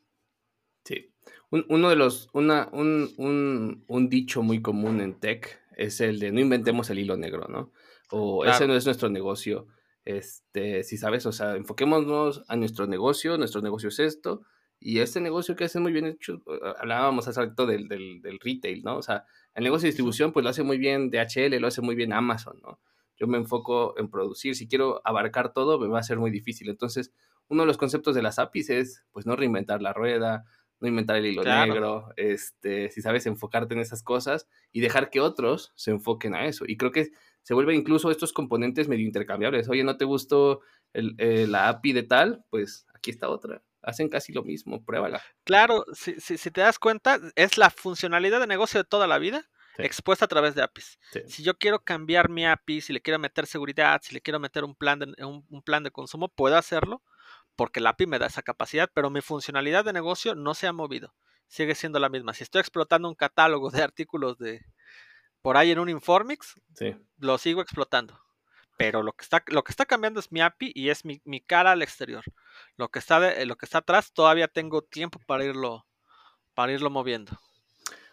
[0.85, 1.11] Sí,
[1.49, 6.31] uno de los, una, un, un, un dicho muy común en tech es el de
[6.31, 7.71] no inventemos el hilo negro, ¿no?
[8.09, 9.67] O ese no es nuestro negocio.
[10.05, 14.41] Este, si sabes, o sea, enfoquémonos a nuestro negocio, nuestro negocio es esto,
[14.79, 16.41] y este negocio que hace muy bien hecho,
[16.77, 18.97] hablábamos hace rato del, del, del, retail, ¿no?
[18.97, 21.95] O sea, el negocio de distribución, pues lo hace muy bien DHL, lo hace muy
[21.95, 22.79] bien Amazon, ¿no?
[23.17, 26.69] Yo me enfoco en producir, si quiero abarcar todo, me va a ser muy difícil.
[26.69, 27.13] Entonces,
[27.47, 30.43] uno de los conceptos de las APIs es, pues, no reinventar la rueda,
[30.81, 35.21] no inventar el hilo negro, este, si sabes enfocarte en esas cosas y dejar que
[35.21, 36.65] otros se enfoquen a eso.
[36.67, 37.11] Y creo que
[37.43, 39.69] se vuelven incluso estos componentes medio intercambiables.
[39.69, 40.61] Oye, ¿no te gustó
[40.93, 42.45] eh, la API de tal?
[42.49, 43.61] Pues aquí está otra.
[43.81, 45.21] Hacen casi lo mismo, pruébala.
[45.43, 49.49] Claro, si, si, te das cuenta, es la funcionalidad de negocio de toda la vida
[49.77, 50.99] expuesta a través de APIs.
[51.27, 54.63] Si yo quiero cambiar mi API, si le quiero meter seguridad, si le quiero meter
[54.63, 57.01] un plan de, un plan de consumo, puedo hacerlo
[57.55, 60.73] porque la API me da esa capacidad, pero mi funcionalidad de negocio no se ha
[60.73, 61.13] movido.
[61.47, 62.33] Sigue siendo la misma.
[62.33, 64.65] Si estoy explotando un catálogo de artículos de
[65.43, 66.55] por ahí en un Informix,
[67.19, 68.19] lo sigo explotando.
[68.77, 71.73] Pero lo que, está, lo que está cambiando es mi API y es mi, cara
[71.73, 72.23] al exterior.
[72.75, 75.85] Lo que, está de, lo que está atrás todavía tengo tiempo para irlo,
[76.55, 77.37] para irlo moviendo.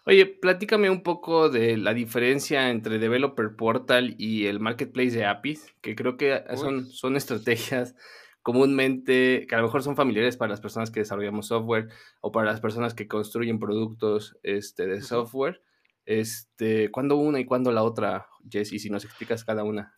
[0.05, 5.75] Oye, platícame un poco de la diferencia entre Developer Portal y el Marketplace de APIs,
[5.81, 7.95] que creo que son, son estrategias
[8.43, 11.88] comúnmente, que a lo mejor son familiares para las personas que desarrollamos software
[12.21, 15.62] o para las personas que construyen productos este, de software.
[16.11, 18.83] Este, ¿Cuándo una y cuándo la otra, Jesse?
[18.83, 19.96] Si nos explicas cada una.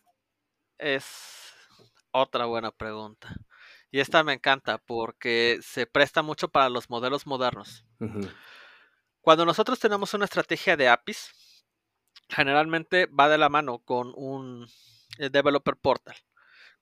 [0.77, 1.55] Es
[2.11, 3.35] otra buena pregunta.
[3.89, 7.83] Y esta me encanta porque se presta mucho para los modelos modernos.
[9.21, 11.65] Cuando nosotros tenemos una estrategia de APIs,
[12.29, 14.67] generalmente va de la mano con un
[15.17, 16.17] eh, developer portal.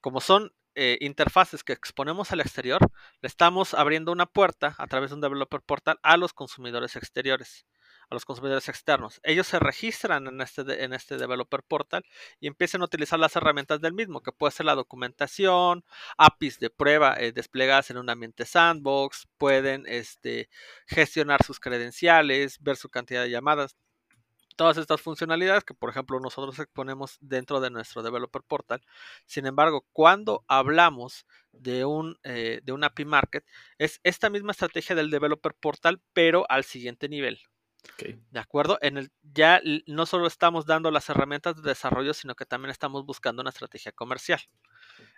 [0.02, 2.80] Como son eh, interfaces que exponemos al exterior,
[3.22, 7.66] le estamos abriendo una puerta a través de un developer portal a los consumidores exteriores,
[8.12, 9.20] a los consumidores externos.
[9.24, 12.04] Ellos se registran en este, en este developer portal
[12.40, 15.84] y empiezan a utilizar las herramientas del mismo, que puede ser la documentación,
[16.18, 20.50] APIs de prueba eh, desplegadas en un ambiente sandbox, pueden este,
[20.86, 23.76] gestionar sus credenciales, ver su cantidad de llamadas
[24.56, 28.82] todas estas funcionalidades que, por ejemplo, nosotros exponemos dentro de nuestro developer portal.
[29.24, 33.46] Sin embargo, cuando hablamos de un, eh, de un API Market,
[33.78, 37.40] es esta misma estrategia del developer portal, pero al siguiente nivel.
[38.30, 38.78] ¿De acuerdo?
[38.80, 43.04] En el, ya no solo estamos dando las herramientas de desarrollo, sino que también estamos
[43.04, 44.40] buscando una estrategia comercial.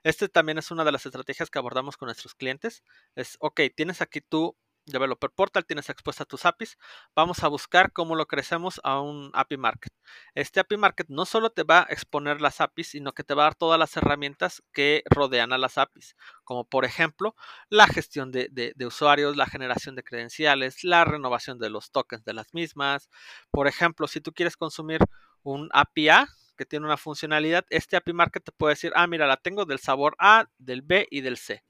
[0.02, 2.82] Este también es una de las estrategias que abordamos con nuestros clientes.
[3.14, 6.76] Es, ok, tienes aquí tú Developer Portal, tienes expuesta tus APIs.
[7.14, 9.92] Vamos a buscar cómo lo crecemos a un API Market.
[10.34, 13.42] Este API Market no solo te va a exponer las APIs, sino que te va
[13.42, 17.34] a dar todas las herramientas que rodean a las APIs, como por ejemplo
[17.68, 22.34] la gestión de, de usuarios, la generación de credenciales, la renovación de los tokens de
[22.34, 23.08] las mismas.
[23.50, 25.00] Por ejemplo, si tú quieres consumir
[25.42, 29.26] un API A, que tiene una funcionalidad, este API Market te puede decir, ah, mira,
[29.26, 31.64] la tengo del sabor A, del B y del C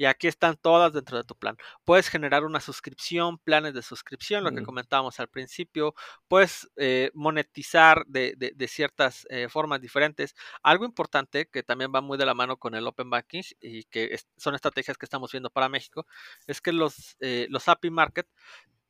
[0.00, 1.58] y aquí están todas dentro de tu plan.
[1.84, 5.94] Puedes generar una suscripción, planes de suscripción, lo que comentábamos al principio.
[6.26, 10.34] Puedes eh, monetizar de, ciertas eh, formas diferentes.
[10.62, 14.18] Algo importante que también va muy de la mano con el Open Banking y que
[14.38, 16.06] son estrategias que estamos viendo para México,
[16.46, 18.26] es que los, eh, los API Market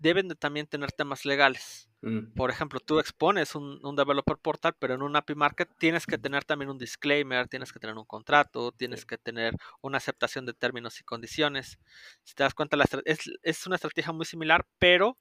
[0.01, 1.89] deben de también tener temas legales.
[2.01, 2.33] Mm.
[2.35, 6.45] Por ejemplo, tú expones un, developer portal, pero en un API Market tienes que tener
[6.45, 10.99] también un disclaimer, tienes que tener un contrato, tienes que tener una aceptación de términos
[11.01, 11.79] y condiciones.
[12.25, 15.19] Si te das cuenta, la es, es, una estrategia muy similar, pero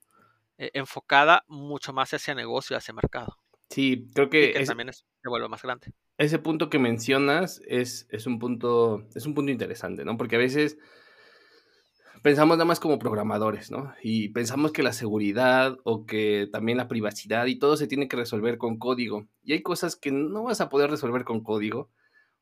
[0.58, 3.38] eh, enfocada mucho más hacia negocio, hacia mercado.
[3.70, 5.94] Sí, creo que, también se vuelve más grande.
[6.18, 10.18] Ese punto que mencionas es, es, un punto, es un punto interesante, ¿no?
[10.18, 10.78] Porque a veces
[12.22, 13.94] pensamos nada más como programadores, ¿no?
[14.02, 18.18] Y pensamos que la seguridad o que también la privacidad y todo se tiene que
[18.18, 19.28] resolver con código.
[19.44, 21.90] Y hay cosas que no vas a poder resolver con código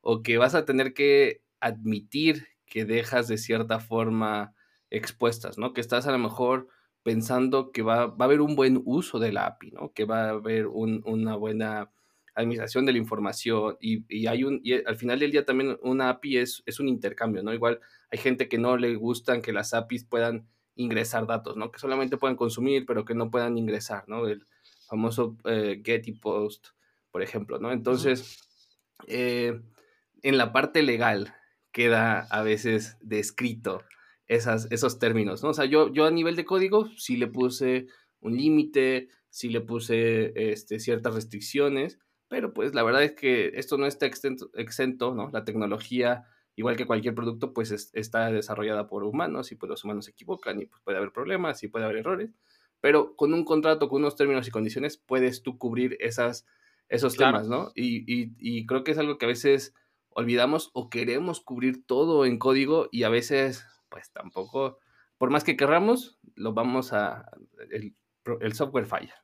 [0.02, 4.54] o que vas a tener que admitir que dejas de cierta forma
[4.90, 5.74] expuestas, ¿no?
[5.74, 6.68] Que estás a lo mejor
[7.04, 9.94] pensando que va, va a haber un buen uso de la API, ¿no?
[9.94, 11.92] Que va a haber una buena
[12.38, 16.38] administración de la información y, hay un, y al final del día también una API
[16.38, 17.54] es, es un intercambio, ¿no?
[17.54, 17.80] Igual
[18.12, 21.72] hay gente que no le gustan que las APIs puedan ingresar datos, ¿no?
[21.72, 24.28] Que solamente puedan consumir, pero que no puedan ingresar, ¿no?
[24.28, 24.46] El
[24.88, 26.68] famoso eh, get y post,
[27.12, 27.72] por ejemplo, ¿no?
[27.72, 28.48] Entonces,
[29.08, 29.60] eh,
[30.22, 31.34] en la parte legal
[31.72, 33.84] queda a veces descrito
[34.28, 35.50] esas, esos términos, ¿no?
[35.50, 37.88] O sea, yo, yo a nivel de código sí le puse
[38.22, 43.78] un límite, sí le puse este, ciertas restricciones, pero pues la verdad es que esto
[43.78, 45.30] no está exento, exento ¿no?
[45.32, 50.06] La tecnología, igual que cualquier producto, pues está desarrollada por humanos y pues los humanos
[50.06, 52.32] se equivocan y pues puede haber problemas y puede haber errores,
[52.82, 56.46] pero con un contrato, con unos términos y condiciones, puedes tú cubrir esas,
[56.90, 57.72] esos temas, ¿no?
[57.76, 59.74] Y, y, y, creo que es algo que a veces
[60.10, 64.80] olvidamos o queremos cubrir todo en código y a veces, pues tampoco,
[65.18, 67.30] por más que querramos, lo vamos a,
[67.72, 67.96] el,
[68.42, 69.16] el software falla.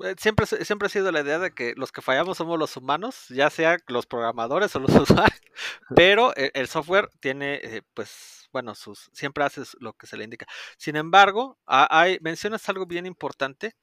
[0.00, 3.26] Eh, siempre, siempre ha sido la idea de que los que fallamos somos los humanos,
[3.28, 5.40] ya sea los programadores o los usuarios,
[5.94, 10.24] pero e, el, software tiene, eh, pues, bueno, sus, siempre hace lo que se le
[10.24, 10.46] indica.
[10.78, 13.76] Sin embargo, hay, mencionas algo bien importante,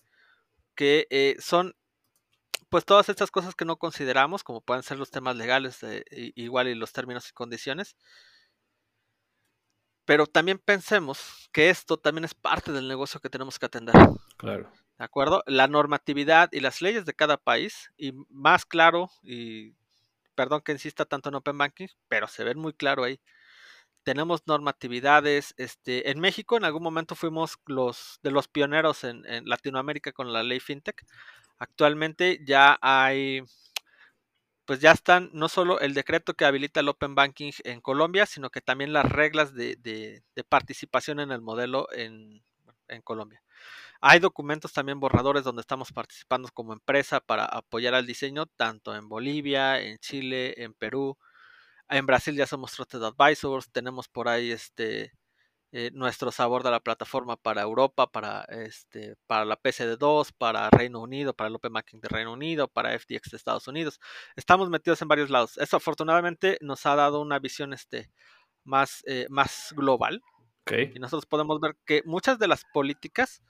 [0.75, 1.75] que eh, son,
[2.69, 5.79] pues, todas estas cosas que no consideramos, como pueden ser los temas legales,
[6.35, 7.95] igual y los términos y condiciones,
[10.05, 13.95] pero también pensemos que esto también es parte del negocio que tenemos que atender.
[14.37, 14.71] Claro.
[14.99, 15.43] ¿De acuerdo?
[15.47, 19.73] La normatividad y las leyes de cada país, y más claro, y
[20.35, 23.19] perdón que insista tanto en Open Banking, pero se ven muy claro ahí.
[24.03, 25.53] Tenemos normatividades.
[25.57, 30.43] Este, en México en algún momento fuimos los de los pioneros en, Latinoamérica con la
[30.43, 31.05] ley FinTech.
[31.59, 33.43] Actualmente ya hay
[34.65, 38.49] pues ya están no solo el decreto que habilita el Open Banking en Colombia, sino
[38.49, 42.43] que también las reglas de, de, de participación en el modelo en,
[42.87, 43.41] en, Colombia.
[44.01, 49.09] Hay documentos también borradores donde estamos participando como empresa para apoyar al diseño, tanto en
[49.09, 51.17] Bolivia, en Chile, en Perú.
[51.89, 55.11] En Brasil ya somos Trusted Advisors, tenemos por ahí este
[55.71, 61.01] eh, nuestro sabor de la plataforma para Europa, para este, para la PSD2, para Reino
[61.01, 63.99] Unido, para el Open Banking de Reino Unido, para FTX de Estados Unidos.
[64.35, 65.57] Estamos metidos en varios lados.
[65.57, 68.09] Eso afortunadamente nos ha dado una visión este,
[68.63, 70.21] más, eh, más global.
[70.71, 73.41] Y nosotros podemos ver que muchas de las políticas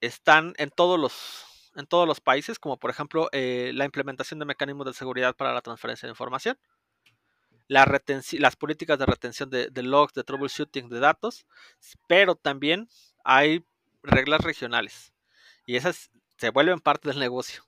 [0.00, 4.46] están en todos los, en todos los países, como por ejemplo eh, la implementación de
[4.46, 6.58] mecanismos de seguridad para la transferencia de información,
[7.68, 7.86] la
[8.38, 11.46] las políticas de retención de, logs, de troubleshooting de datos,
[12.08, 12.88] pero también
[13.24, 13.64] hay
[14.02, 15.12] reglas regionales
[15.66, 17.62] y esas se vuelven parte del negocio,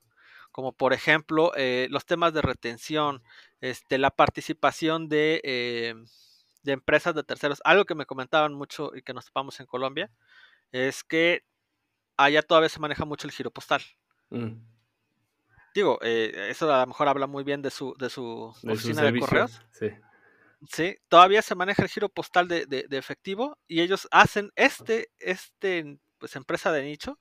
[0.51, 3.23] como por ejemplo eh, los temas de retención,
[3.61, 5.95] este, la participación de, eh,
[6.63, 7.61] de empresas de terceros.
[7.63, 10.11] Algo que me comentaban mucho y que nos topamos en Colombia
[10.71, 11.45] es que
[12.17, 13.81] allá todavía se maneja mucho el giro postal.
[14.29, 14.53] Mm.
[15.73, 19.19] Digo, eh, eso a lo mejor habla muy bien de su, de su oficina de
[19.19, 19.61] correos.
[19.71, 19.89] Sí.
[20.69, 25.99] Sí, todavía se maneja el giro postal de, de, efectivo y ellos hacen este, este,
[26.19, 27.19] pues empresa de nicho,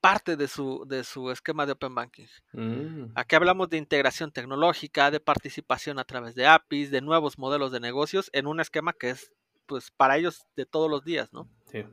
[0.00, 2.26] parte de su, de su esquema de Open Banking.
[2.52, 3.12] Mm.
[3.14, 7.80] Aquí hablamos de integración tecnológica, de participación a través de APIs, de nuevos modelos de
[7.80, 9.32] negocios en un esquema que es,
[9.66, 11.48] pues, para ellos de todos los días, ¿no?
[11.66, 11.84] Sí.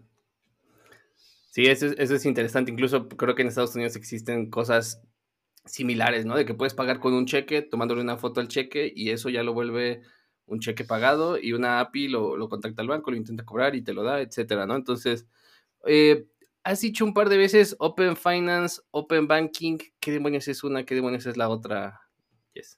[1.57, 2.71] Sí, eso, es interesante.
[2.71, 5.01] Incluso creo que en Estados Unidos existen cosas
[5.65, 6.35] similares, ¿no?
[6.35, 9.41] De que puedes pagar con un cheque, tomándole una foto al cheque y eso ya
[9.41, 10.03] lo vuelve
[10.45, 13.93] un cheque pagado y una API lo, contacta al banco, lo intenta cobrar y te
[13.93, 14.75] lo da, etcétera, ¿no?
[14.75, 15.25] Entonces,
[15.87, 16.27] eh,
[16.63, 19.79] has dicho un par de veces Open Finance, Open Banking.
[19.99, 20.85] ¿Qué demonios es una?
[20.85, 22.01] ¿Qué demonios es la otra?
[22.53, 22.77] Yes.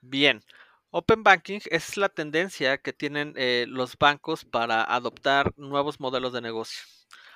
[0.00, 0.40] Bien.
[0.96, 6.40] Open Banking es la tendencia que tienen eh, los bancos para adoptar nuevos modelos de
[6.40, 6.84] negocio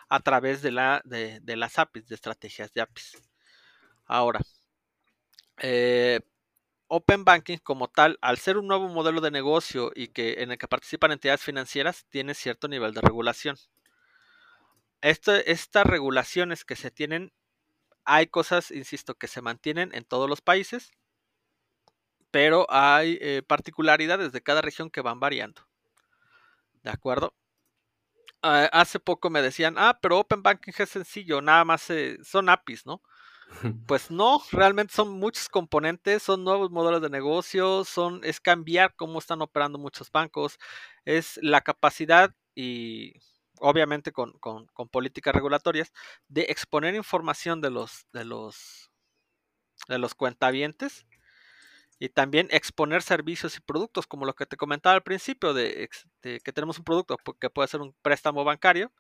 [0.09, 3.18] a través de, la, de, las APIs, de estrategias de APIs.
[4.06, 4.38] Ahora,
[5.56, 6.20] eh,
[6.86, 10.59] Open Banking como tal, al ser un nuevo modelo de negocio y que en el
[10.59, 13.56] que participan entidades financieras, tiene cierto nivel de regulación.
[15.02, 17.32] estas regulaciones que se tienen,
[18.04, 20.92] hay cosas, insisto, que se mantienen en todos los países,
[22.31, 25.62] pero hay eh, particularidades de cada región que van variando.
[26.83, 27.35] ¿De acuerdo?
[28.43, 32.49] Ah, hace poco me decían, ah, pero Open Banking es sencillo, nada más eh, son
[32.49, 33.03] APIs, ¿no?
[33.89, 39.18] Pues no, realmente son muchos componentes, son nuevos modelos de negocio, son, es cambiar cómo
[39.18, 40.59] están operando muchos bancos,
[41.05, 43.14] es la capacidad y
[43.61, 45.93] obviamente con, con, políticas regulatorias
[46.29, 48.91] de exponer información de los, de los,
[49.89, 51.07] de los cuentavientes
[51.99, 55.88] y también exponer servicios y productos, como lo que te comentaba al principio, de,
[56.22, 58.92] de, que tenemos un producto que puede ser un préstamo bancario,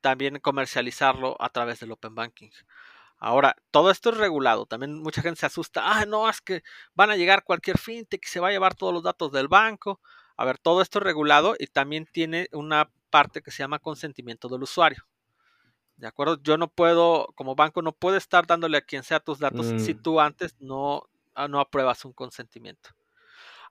[0.00, 2.50] también comercializarlo a través del Open Banking.
[3.24, 4.66] Ahora, todo esto es regulado.
[4.66, 5.82] También mucha gente se asusta.
[5.84, 6.64] Ah, no, es que
[6.94, 10.00] van a llegar cualquier fintech y se va a llevar todos los datos del banco.
[10.36, 14.48] A ver, todo esto es regulado y también tiene una parte que se llama consentimiento
[14.48, 15.06] del usuario.
[15.96, 16.42] ¿De acuerdo?
[16.42, 19.94] Yo no puedo, como banco, no puedo estar dándole a quien sea tus datos si
[19.94, 20.02] mm.
[20.02, 21.08] tú antes no,
[21.48, 22.90] no apruebas un consentimiento.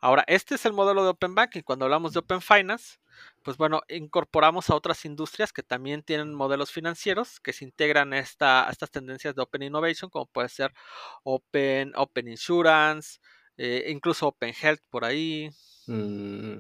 [0.04, 1.62] Ahora, este es el modelo de Open Banking.
[1.62, 2.98] Cuando hablamos de Open Finance,
[3.44, 8.20] pues bueno, incorporamos a otras industrias que también tienen modelos financieros que se integran a,
[8.20, 10.74] estas tendencias de Open Innovation, como puede ser
[11.24, 13.20] Open, Open Insurance,
[13.58, 15.52] eh, incluso Open Health por ahí.
[15.86, 16.58] Mm.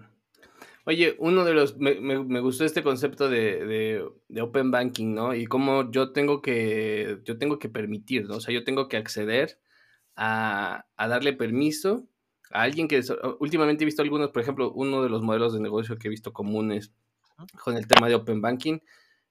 [0.86, 4.04] Oye, uno de los, me, gustó este concepto de,
[4.40, 5.34] Open Banking, ¿no?
[5.34, 8.36] Y cómo yo tengo que, yo tengo que permitir, ¿no?
[8.36, 9.60] O sea, yo tengo que acceder
[10.24, 12.08] a, a darle permiso
[12.52, 13.02] a alguien que
[13.40, 16.32] últimamente he visto algunos, por ejemplo, uno de los modelos de negocio que he visto
[16.32, 16.94] comunes
[17.64, 18.80] con el tema de Open Banking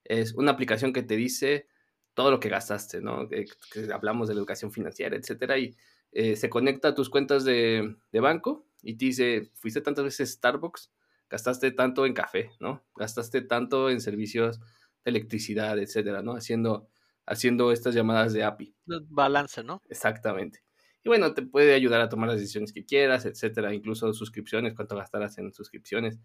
[0.03, 1.67] es una aplicación que te dice
[2.13, 3.29] todo lo que gastaste, ¿no?
[3.29, 3.45] Que,
[3.93, 5.75] hablamos de la educación financiera, etcétera, y
[6.11, 10.91] eh, se conecta a tus cuentas de, banco y te dice, fuiste tantas veces Starbucks,
[11.29, 12.83] gastaste tanto en café, ¿no?
[12.95, 16.33] Gastaste tanto en servicios de electricidad, etcétera, ¿no?
[16.33, 16.89] Haciendo,
[17.25, 18.75] haciendo estas llamadas de API.
[18.85, 19.81] Balance, ¿no?
[19.87, 20.63] Exactamente.
[21.03, 24.95] Y bueno, te puede ayudar a tomar las decisiones que quieras, etcétera, incluso suscripciones, cuánto
[24.95, 26.19] gastarás en suscripciones.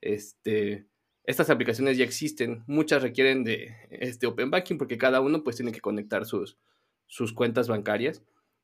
[0.00, 0.86] Este,
[1.24, 5.72] estas aplicaciones ya existen, muchas requieren de este Open Banking porque cada uno pues tiene
[5.72, 6.58] que conectar sus,
[7.06, 8.22] sus cuentas bancarias.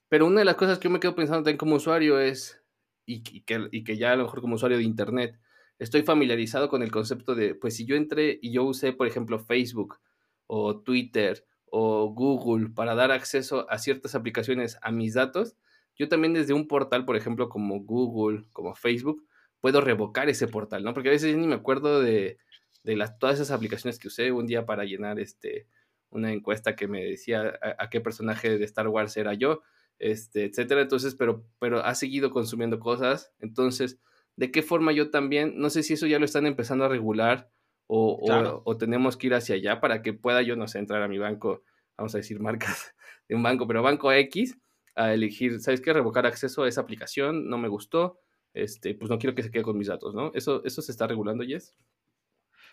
[0.08, 2.62] Pero una de las cosas que yo me quedo pensando también como usuario es,
[3.04, 5.38] y, que, y que ya a lo mejor como usuario de Internet,
[5.78, 9.38] estoy familiarizado con el concepto de, pues si yo entré y yo usé, por ejemplo,
[9.38, 9.98] Facebook
[10.46, 15.56] o Twitter o Google para dar acceso a ciertas aplicaciones a mis datos,
[15.96, 19.26] yo también desde un portal, por ejemplo, como Google, como Facebook,
[19.60, 20.94] puedo revocar ese portal, ¿no?
[20.94, 22.38] Porque a veces ni me acuerdo de,
[22.84, 25.66] de todas esas aplicaciones que usé un día para llenar este,
[26.10, 29.62] una encuesta que me decía a, qué personaje de Star Wars era yo,
[29.98, 30.82] este, etcétera.
[30.82, 33.32] Entonces, pero, pero ha seguido consumiendo cosas.
[33.40, 33.98] Entonces,
[34.36, 35.58] ¿de qué forma yo también?
[35.58, 37.50] No sé si eso ya lo están empezando a regular
[37.88, 41.18] o, tenemos que ir hacia allá para que pueda yo, no sé, entrar a mi
[41.18, 41.62] banco,
[41.96, 42.94] vamos a decir marcas
[43.28, 44.56] de un banco, pero banco X,
[44.94, 45.92] a elegir, ¿sabes qué?
[45.92, 48.20] Revocar acceso a esa aplicación, no me gustó,
[48.52, 50.32] este, pues no quiero que se quede con mis datos, ¿no?
[50.34, 51.74] ¿Eso, eso se está regulando, Jess?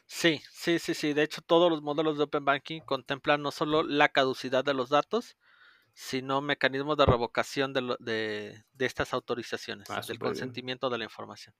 [0.05, 1.13] Sí, sí, sí, sí.
[1.13, 4.89] De hecho, todos los modelos de Open Banking contemplan no solo la caducidad de los
[4.89, 5.37] datos,
[5.93, 11.55] sino mecanismos de revocación de, de, estas autorizaciones, ah, del consentimiento de la información.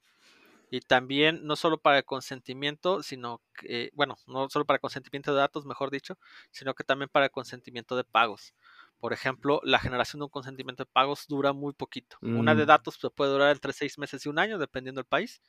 [0.71, 5.31] Y también, no solo para el consentimiento, sino que, bueno, no solo para el consentimiento
[5.33, 6.17] de datos, mejor dicho,
[6.51, 8.53] sino que también para el consentimiento de pagos.
[8.99, 12.17] Por ejemplo, la generación de un consentimiento de pagos dura muy poquito.
[12.21, 12.67] Una de mm.
[12.67, 15.41] datos pues, puede durar entre seis meses y un año, dependiendo del país,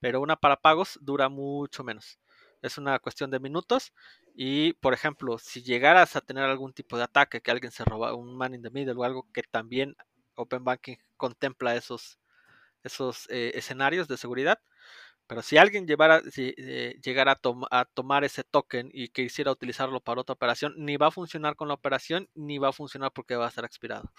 [0.00, 2.18] pero una para pagos dura mucho menos.
[2.62, 3.92] Es una cuestión de minutos
[4.34, 8.14] y, por ejemplo, si llegaras a tener algún tipo de ataque, que alguien se roba
[8.14, 9.96] un man in the middle o algo que también
[10.36, 12.18] Open Banking contempla esos,
[12.82, 14.58] esos eh, escenarios de seguridad.
[15.26, 20.20] Pero si alguien llevara, si, eh, llegara a, tomar ese token y quisiera utilizarlo para
[20.20, 23.46] otra operación, ni va a funcionar con la operación, ni va a funcionar porque va
[23.46, 24.10] a estar expirado.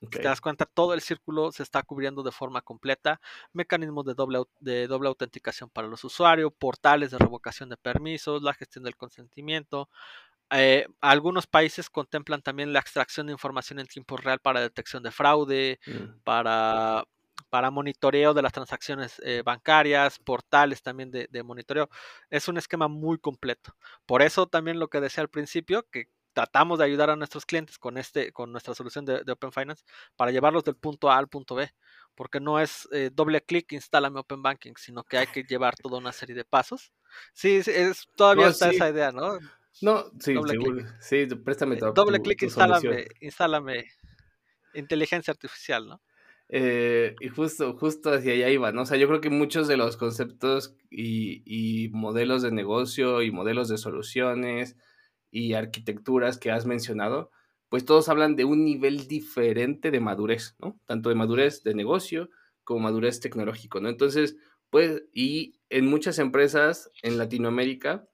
[0.00, 3.20] Si te das cuenta, todo el círculo se está cubriendo de forma completa.
[3.52, 8.52] Mecanismos de doble, de doble autenticación para los usuarios, portales de revocación de permisos, la
[8.52, 9.88] gestión del consentimiento.
[10.50, 15.10] Eh, algunos países contemplan también la extracción de información en tiempo real para detección de
[15.10, 16.20] fraude, mm.
[16.24, 17.04] para
[17.50, 21.88] para monitoreo de las transacciones eh, bancarias, portales también de, monitoreo.
[22.30, 23.76] Es un esquema muy completo.
[24.06, 27.78] Por eso también lo que decía al principio, que tratamos de ayudar a nuestros clientes
[27.78, 29.84] con, este, con nuestra solución de, Open Finance
[30.16, 31.70] para llevarlos del punto A al punto B,
[32.14, 35.98] porque no es eh, doble clic, instálame Open Banking, sino que hay que llevar toda
[35.98, 36.92] una serie de pasos.
[37.34, 39.38] Sí, es, todavía está esa idea, ¿no?
[39.80, 40.34] No, sí,
[41.00, 41.92] sí, préstame todo.
[41.92, 43.86] doble clic, instálame, instálame
[44.74, 46.02] inteligencia artificial, ¿no?
[46.54, 48.82] Eh, y justo, justo hacia allá iba, ¿no?
[48.82, 53.30] O sea, yo creo que muchos de los conceptos y, y, modelos de negocio y
[53.30, 54.76] modelos de soluciones
[55.30, 57.30] y arquitecturas que has mencionado,
[57.70, 60.78] pues todos hablan de un nivel diferente de madurez, ¿no?
[60.84, 62.28] Tanto de madurez de negocio
[62.64, 63.88] como madurez tecnológico, ¿no?
[63.88, 64.36] Entonces,
[64.68, 68.06] pues, y en muchas empresas en Latinoamérica,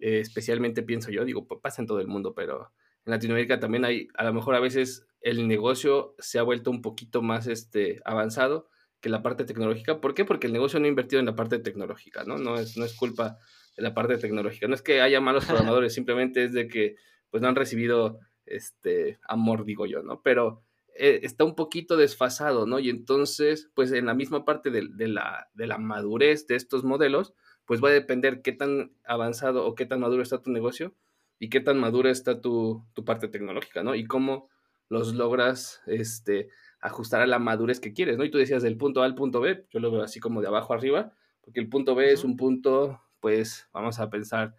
[0.00, 2.72] eh, especialmente pienso yo, digo, pasa en todo el mundo, pero
[3.04, 6.82] en Latinoamérica también hay, a lo mejor a veces el negocio se ha vuelto un
[6.82, 8.68] poquito más este, avanzado
[9.00, 10.00] que la parte tecnológica.
[10.00, 10.24] ¿Por qué?
[10.24, 12.38] Porque el negocio no ha invertido en la parte tecnológica, ¿no?
[12.38, 13.38] No es, no es culpa
[13.76, 14.68] de la parte tecnológica.
[14.68, 16.96] No es que haya malos programadores, simplemente es de que
[17.30, 20.22] pues no han recibido este amor, digo yo, ¿no?
[20.22, 20.62] Pero
[20.94, 22.78] eh, está un poquito desfasado, ¿no?
[22.78, 27.34] Y entonces, pues en la misma parte de, la, de la madurez de estos modelos,
[27.64, 30.94] pues va a depender qué tan avanzado o qué tan maduro está tu negocio
[31.38, 33.94] y qué tan madura está tu, tu parte tecnológica, ¿no?
[33.94, 34.48] Y cómo
[34.88, 36.48] los logras este,
[36.80, 38.24] ajustar a la madurez que quieres, ¿no?
[38.24, 40.48] Y tú decías del punto A al punto B, yo lo veo así como de
[40.48, 44.54] abajo arriba, porque el punto B es un punto, pues vamos a pensar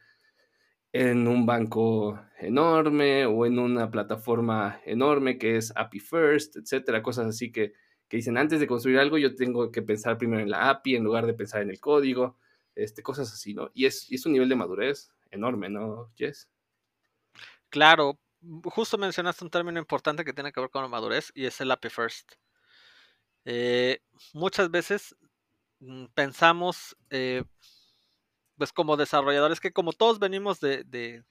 [0.93, 7.27] en un banco enorme o en una plataforma enorme que es API First, etcétera, cosas
[7.27, 7.73] así que,
[8.07, 11.03] que dicen antes de construir algo yo tengo que pensar primero en la API en
[11.03, 12.37] lugar de pensar en el código,
[12.75, 13.69] este, cosas así, ¿no?
[13.73, 16.49] Y es, y es un nivel de madurez enorme, ¿no, Jess?
[17.69, 18.17] Claro,
[18.65, 21.71] justo mencionaste un término importante que tiene que ver con la madurez y es el
[21.71, 22.33] API First.
[23.45, 24.01] Eh,
[24.33, 25.15] muchas veces
[25.79, 27.43] mm, pensamos, eh,
[28.57, 31.23] pues como desarrolladores, que como todos venimos de,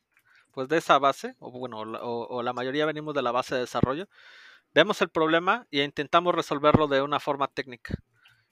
[0.53, 4.09] pues de esa base, o bueno, o, la mayoría venimos de la base de desarrollo,
[4.75, 7.95] vemos el problema y intentamos resolverlo de una forma técnica.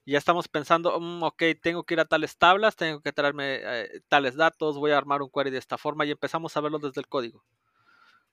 [0.06, 4.02] Ya estamos pensando, mm, ok, tengo que ir a tales tablas, tengo que traerme eh,
[4.08, 7.00] tales datos, voy a armar un query de esta forma y empezamos a verlo desde
[7.00, 7.44] el código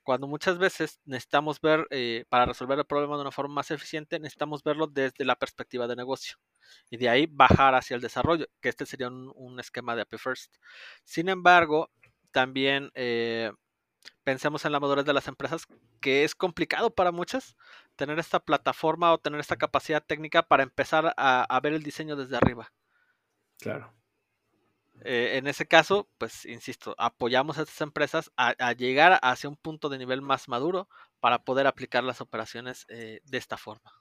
[0.04, 4.20] cuando muchas veces necesitamos ver, eh, para resolver el problema de una forma más eficiente,
[4.20, 6.38] necesitamos verlo desde la perspectiva de negocio
[6.90, 10.56] y de ahí bajar hacia el desarrollo, que este sería un, esquema de API First.
[11.04, 11.92] Sin embargo,
[12.32, 13.52] también eh,
[14.24, 15.68] pensemos en la madurez de las empresas,
[16.00, 17.56] que es complicado para muchas
[17.96, 22.38] tener esta plataforma o tener esta capacidad técnica para empezar a ver el diseño desde
[22.38, 22.72] arriba.
[23.60, 23.94] Claro.
[25.04, 29.90] Eh, en ese caso, pues insisto, apoyamos a estas empresas a, llegar hacia un punto
[29.90, 30.88] de nivel más maduro
[31.20, 33.92] para poder aplicar las operaciones eh, de esta forma.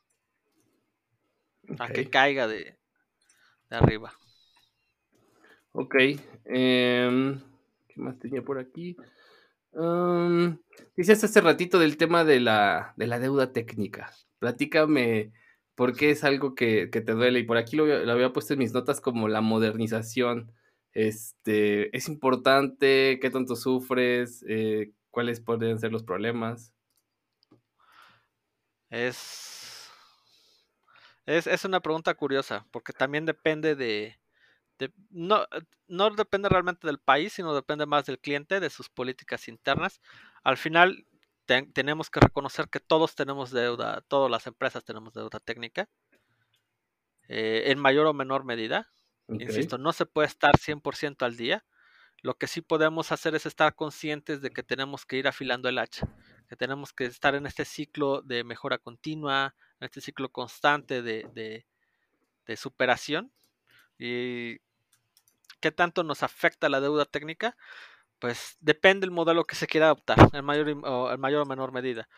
[1.79, 2.77] A que caiga de,
[3.71, 4.13] arriba.
[5.73, 5.95] Ok.
[6.45, 7.41] Em,
[7.89, 8.97] ¿Qué más tenía por aquí?
[9.73, 10.59] Um,
[10.97, 14.13] dices hace ratito del tema de la, de la deuda técnica.
[14.39, 15.33] Platícame
[15.75, 17.39] por qué es algo que, te duele.
[17.39, 20.53] Y por aquí lo, lo, había puesto en mis notas como la modernización
[20.93, 23.19] este, ¿Es importante?
[23.21, 24.45] ¿Qué tanto sufres?
[24.49, 26.73] Eh, ¿Cuáles pueden ser los problemas?
[28.91, 29.89] Es,
[31.27, 34.19] es, una pregunta curiosa, porque también depende de,
[35.11, 35.47] no,
[35.87, 40.01] no depende realmente del país, sino depende más del cliente, de sus políticas internas.
[40.43, 41.07] Al final
[41.73, 45.89] tenemos que reconocer que todos tenemos deuda, todas las empresas tenemos deuda técnica,
[47.29, 48.91] eh, en mayor o menor medida.
[49.39, 51.65] Insisto, no se puede estar 100% al día.
[52.23, 55.79] Lo que sí podemos hacer es estar conscientes de que tenemos que ir afilando el
[55.79, 56.07] hacha,
[56.49, 61.67] que tenemos que estar en este ciclo de mejora continua, en este ciclo constante de,
[62.57, 63.33] superación.
[63.99, 64.59] ¿Y
[65.61, 67.57] qué tanto nos afecta la deuda técnica?
[68.19, 71.73] Pues depende del modelo que se quiera adoptar, en mayor, o, en mayor o menor
[71.73, 72.09] medida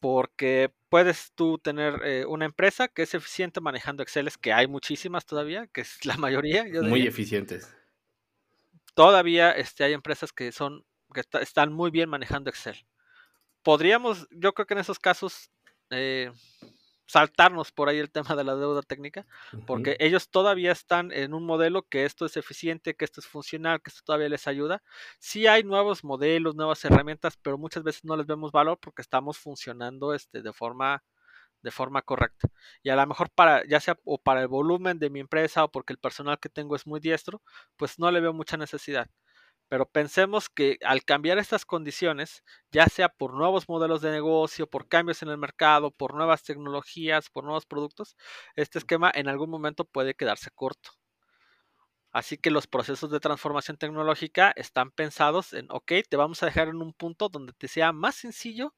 [0.00, 5.26] porque puedes tú tener eh, una empresa que es eficiente manejando Excel, que hay muchísimas
[5.26, 6.64] todavía, que es la mayoría.
[6.82, 7.72] muy eficientes.
[8.94, 12.86] Todavía este, hay empresas que son que están muy bien manejando Excel.
[13.62, 15.50] Podríamos, yo creo que en esos casos,
[15.90, 16.30] eh,
[17.10, 19.26] saltarnos por ahí el tema de la deuda técnica,
[19.66, 23.82] porque ellos todavía están en un modelo que esto es eficiente, que esto es funcional,
[23.82, 24.82] que esto todavía les ayuda.
[25.18, 29.38] Sí hay nuevos modelos, nuevas herramientas, pero muchas veces no les vemos valor porque estamos
[29.38, 31.02] funcionando este, de forma
[31.62, 32.48] de forma correcta.
[32.82, 35.70] Y a lo mejor para, ya sea o para el volumen de mi empresa o
[35.70, 37.42] porque el personal que tengo es muy diestro,
[37.76, 39.10] pues no le veo mucha necesidad.
[39.70, 42.42] Pero pensemos que al cambiar estas condiciones,
[42.72, 47.30] ya sea por nuevos modelos de negocio, por cambios en el mercado, por nuevas tecnologías,
[47.30, 48.16] por nuevos productos,
[48.56, 50.90] este esquema en algún momento puede quedarse corto.
[52.10, 56.66] Así que los procesos de transformación tecnológica están pensados en, ok, te vamos a dejar
[56.66, 58.74] en un punto donde te sea más sencillo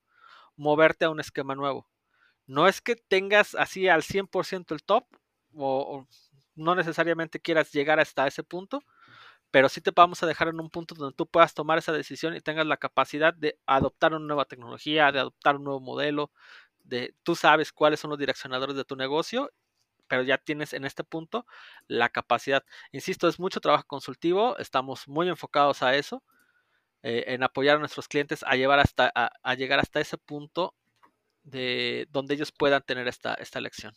[0.56, 1.88] moverte a un esquema nuevo.
[2.46, 5.06] No es que tengas así al 100% el top,
[5.54, 6.06] o,
[6.54, 8.82] no necesariamente quieras llegar hasta ese punto,
[9.52, 12.34] pero sí te vamos a dejar en un punto donde tú puedas tomar esa decisión
[12.34, 16.32] y tengas la capacidad de adoptar una nueva tecnología, de adoptar un nuevo modelo,
[16.84, 19.52] de tú sabes cuáles son los direccionadores de tu negocio,
[20.08, 21.46] pero ya tienes en este punto
[21.86, 22.64] la capacidad.
[22.92, 26.24] Insisto, es mucho trabajo consultivo, estamos muy enfocados a eso,
[27.02, 29.12] eh, en apoyar a nuestros clientes a, llevar hasta,
[29.56, 30.74] llegar hasta ese punto
[31.42, 33.92] de donde ellos puedan tener esta, esta lección.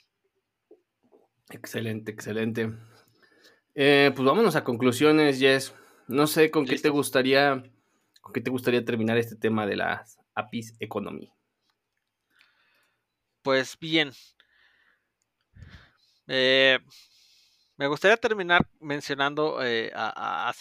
[1.49, 2.74] Excelente, excelente.
[3.76, 5.76] Eh, pues vámonos a conclusiones, Jess.
[6.07, 7.61] No sé con qué te gustaría,
[8.21, 11.34] con qué te gustaría terminar este tema de las APIs Economy.
[13.41, 14.11] Pues bien.
[16.28, 16.80] Eh,
[17.76, 20.53] me gustaría terminar mencionando eh, a, a.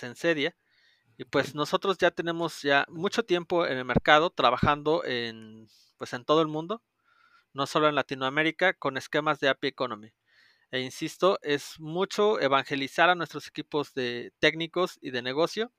[1.17, 6.25] Y pues nosotros ya tenemos ya mucho tiempo en el mercado trabajando en, pues en
[6.25, 6.83] todo el mundo,
[7.53, 10.13] no solo en Latinoamérica, con esquemas de API Economy.
[10.75, 15.73] E insisto, es mucho evangelizar a nuestros equipos de técnicos y de negocio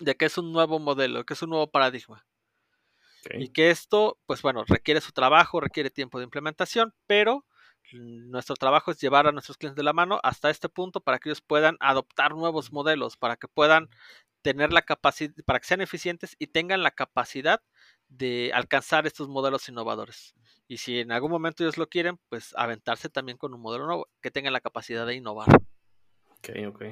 [0.00, 2.26] de que es un nuevo modelo, que es un nuevo paradigma.
[3.32, 7.46] Y que esto, pues bueno, requiere su trabajo, requiere tiempo de implementación, pero
[7.92, 11.30] nuestro trabajo es llevar a nuestros clientes de la mano hasta este punto para que
[11.30, 13.88] ellos puedan adoptar nuevos modelos, para que puedan
[14.42, 17.62] tener la capacidad, para que sean eficientes y tengan la capacidad
[18.08, 20.34] de alcanzar estos modelos innovadores.
[20.70, 24.08] Y si en algún momento ellos lo quieren, pues aventarse también con un modelo nuevo
[24.22, 25.48] que tenga la capacidad de innovar.
[26.28, 26.84] Ok, ok.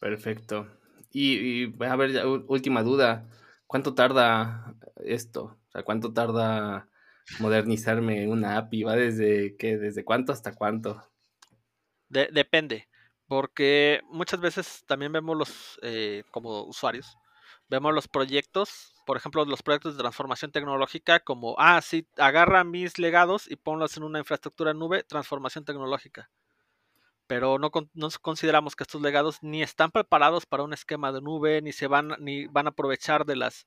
[0.00, 0.66] Perfecto.
[1.10, 3.28] Y, a ver, última duda.
[3.66, 4.74] ¿Cuánto tarda
[5.04, 5.58] esto?
[5.68, 6.88] O sea, ¿cuánto tarda
[7.38, 8.82] modernizarme una API?
[8.84, 9.76] ¿Va desde qué?
[9.76, 11.06] ¿Desde cuánto hasta cuánto?
[12.08, 12.88] depende,
[13.26, 17.14] porque muchas veces también vemos los, eh, como usuarios,
[17.68, 22.98] vemos los proyectos, por ejemplo, los proyectos de transformación tecnológica como, ah, sí, agarra mis
[22.98, 26.30] legados y ponlos en una infraestructura nube, transformación tecnológica.
[27.26, 31.72] Pero no, consideramos que estos legados ni están preparados para un esquema de nube, ni
[31.72, 33.66] se van, ni van a aprovechar de las,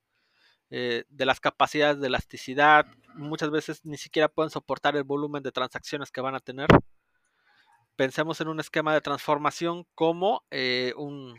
[0.69, 2.85] eh, de las capacidades de elasticidad.
[3.15, 6.67] Muchas veces ni siquiera pueden soportar el volumen de transacciones que van a tener.
[7.95, 11.35] Pensemos en un esquema de transformación como eh, un,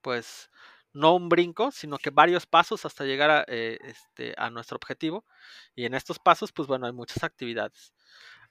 [0.00, 0.48] pues,
[0.94, 5.26] no un brinco, sino que varios pasos hasta llegar a, eh, este, a nuestro objetivo.
[5.74, 7.92] Y en estos pasos, pues bueno, hay muchas actividades.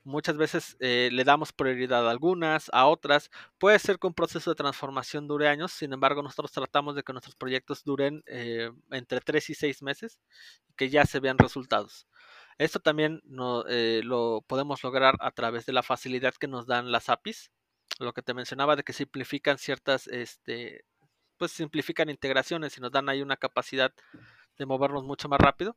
[0.03, 3.31] Muchas veces eh, le damos prioridad a algunas, a otras.
[3.57, 7.13] Puede ser que un proceso de transformación dure años, sin embargo, nosotros tratamos de que
[7.13, 10.19] nuestros proyectos duren eh, entre 3 y 6 meses
[10.75, 12.07] que ya se vean resultados.
[12.57, 17.09] Esto también no, lo podemos lograr a través de la facilidad que nos dan las
[17.09, 17.51] APIs,
[17.99, 20.85] lo que te mencionaba de que simplifican ciertas este,
[21.43, 23.91] pues simplifican integraciones y nos dan ahí una capacidad
[24.57, 25.75] de movernos mucho más rápido.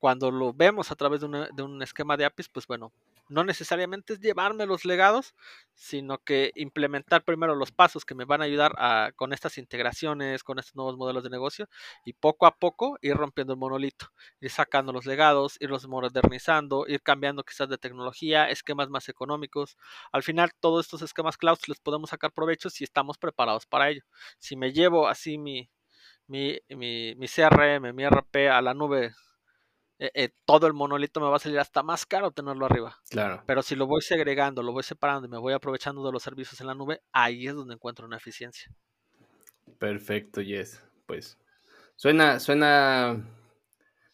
[0.00, 2.90] Cuando lo vemos a través de, de un esquema de APIs, pues bueno,
[3.28, 5.34] no necesariamente es llevarme los legados,
[5.74, 10.44] sino que implementar primero los pasos que me van a ayudar a, con estas integraciones,
[10.44, 11.68] con estos nuevos modelos de negocio
[12.04, 14.06] y poco a poco ir rompiendo el monolito,
[14.40, 19.76] ir sacando los legados, irlos modernizando, ir cambiando quizás de tecnología, esquemas más económicos.
[20.12, 24.02] Al final, todos estos esquemas cloud les podemos sacar provecho si estamos preparados para ello.
[24.38, 25.70] Si me llevo así mi,
[26.26, 29.14] mi, mi, mi CRM, mi RP a la nube
[29.98, 32.98] eh, eh, todo el monolito me va a salir hasta más caro tenerlo arriba.
[33.10, 33.42] Claro.
[33.46, 36.60] Pero si lo voy segregando, lo voy separando y me voy aprovechando de los servicios
[36.60, 38.72] en la nube, ahí es donde encuentro una eficiencia.
[39.78, 40.82] Perfecto, Yes.
[41.06, 41.38] Pues
[41.96, 43.22] suena, suena,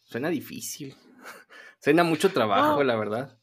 [0.03, 0.95] suena difícil.
[1.79, 3.37] suena mucho trabajo, la verdad.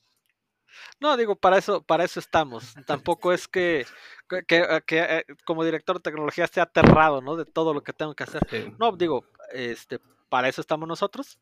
[1.00, 2.74] No, digo, para eso, para eso estamos.
[2.86, 3.86] Tampoco es que,
[4.46, 7.36] que, eh, como director de tecnología esté aterrado, ¿no?
[7.36, 8.42] De todo lo que tengo que hacer.
[8.78, 11.38] No, digo, este, para eso estamos nosotros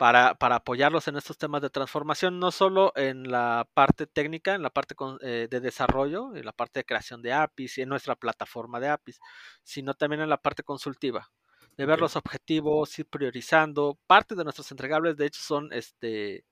[0.00, 4.70] para, apoyarlos en estos temas de transformación, no solo en la parte técnica, en la
[4.70, 8.80] parte eh, de desarrollo, en la parte de creación de APIs y en nuestra plataforma
[8.80, 9.20] de APIs,
[9.62, 11.30] sino también en la parte consultiva,
[11.76, 13.98] de ver los objetivos, ir priorizando.
[14.06, 16.46] Parte de nuestros entregables, de hecho, son este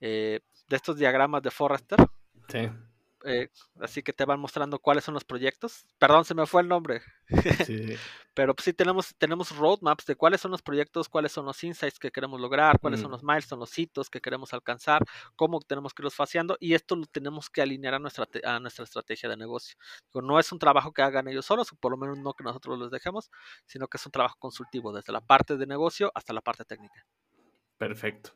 [0.00, 1.98] eh, de estos diagramas de Forrester.
[2.46, 2.70] Sí.
[3.24, 3.48] Eh,
[3.80, 5.86] así que te van mostrando cuáles son los proyectos.
[5.98, 7.02] Perdón, se me fue el nombre.
[8.34, 11.98] Pero pues, sí tenemos, tenemos roadmaps de cuáles son los proyectos, cuáles son los insights
[11.98, 13.12] que queremos lograr, cuáles son mm.
[13.12, 15.02] los milestones, los hitos que queremos alcanzar,
[15.34, 18.84] cómo tenemos que irlos faciando y esto lo tenemos que alinear a nuestra, a nuestra
[18.84, 19.76] estrategia de negocio.
[20.14, 22.78] no es un trabajo que hagan ellos solos, o por lo menos no que nosotros
[22.78, 23.30] los dejemos,
[23.66, 27.04] sino que es un trabajo consultivo, desde la parte de negocio hasta la parte técnica.
[27.76, 28.32] Perfecto.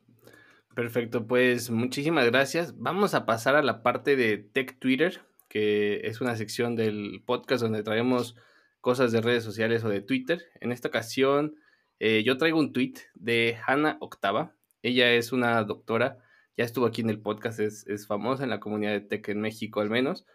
[0.74, 2.78] Perfecto, pues muchísimas gracias.
[2.78, 7.62] Vamos a pasar a la parte de Tech Twitter, que es una sección del podcast
[7.62, 8.36] donde traemos
[8.80, 10.42] cosas de redes sociales o de Twitter.
[10.60, 11.56] En esta ocasión,
[11.98, 14.54] eh, yo traigo un tweet de Hannah Octava.
[14.82, 16.18] Ella es una doctora
[16.56, 19.40] ya estuvo aquí en el podcast, es, es famosa en la comunidad de tech en
[19.40, 20.26] México al menos,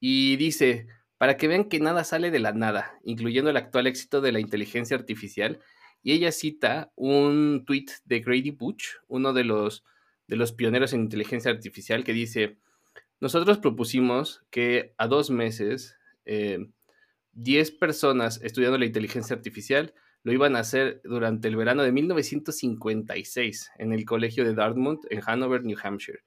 [0.00, 0.86] y dice,
[1.18, 4.40] para que vean que nada sale de la nada, incluyendo el actual éxito de la
[4.40, 5.60] inteligencia artificial,
[6.04, 9.82] y ella cita un tweet de Grady Butch, uno de los,
[10.28, 12.58] de los pioneros en inteligencia artificial, que dice,
[13.20, 15.96] nosotros propusimos que a dos meses,
[16.26, 16.68] 10 eh,
[17.80, 19.94] personas estudiando la inteligencia artificial
[20.24, 25.22] lo iban a hacer durante el verano de 1956 en el colegio de Dartmouth en
[25.26, 26.20] Hanover, New Hampshire.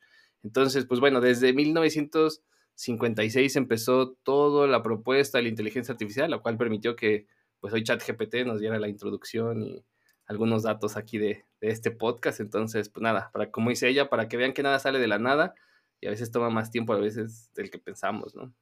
[0.44, 6.58] Entonces, pues bueno, desde 1956 empezó toda la propuesta de la inteligencia artificial, la cual
[6.58, 7.28] permitió que
[7.60, 9.86] pues hoy ChatGPT nos diera la introducción y
[10.26, 12.40] algunos datos aquí de, de, este podcast.
[12.40, 15.20] Entonces, pues nada, para como dice ella, para que vean que nada sale de la
[15.20, 15.56] nada
[16.00, 18.54] y a veces toma más tiempo a veces del que pensamos, ¿no?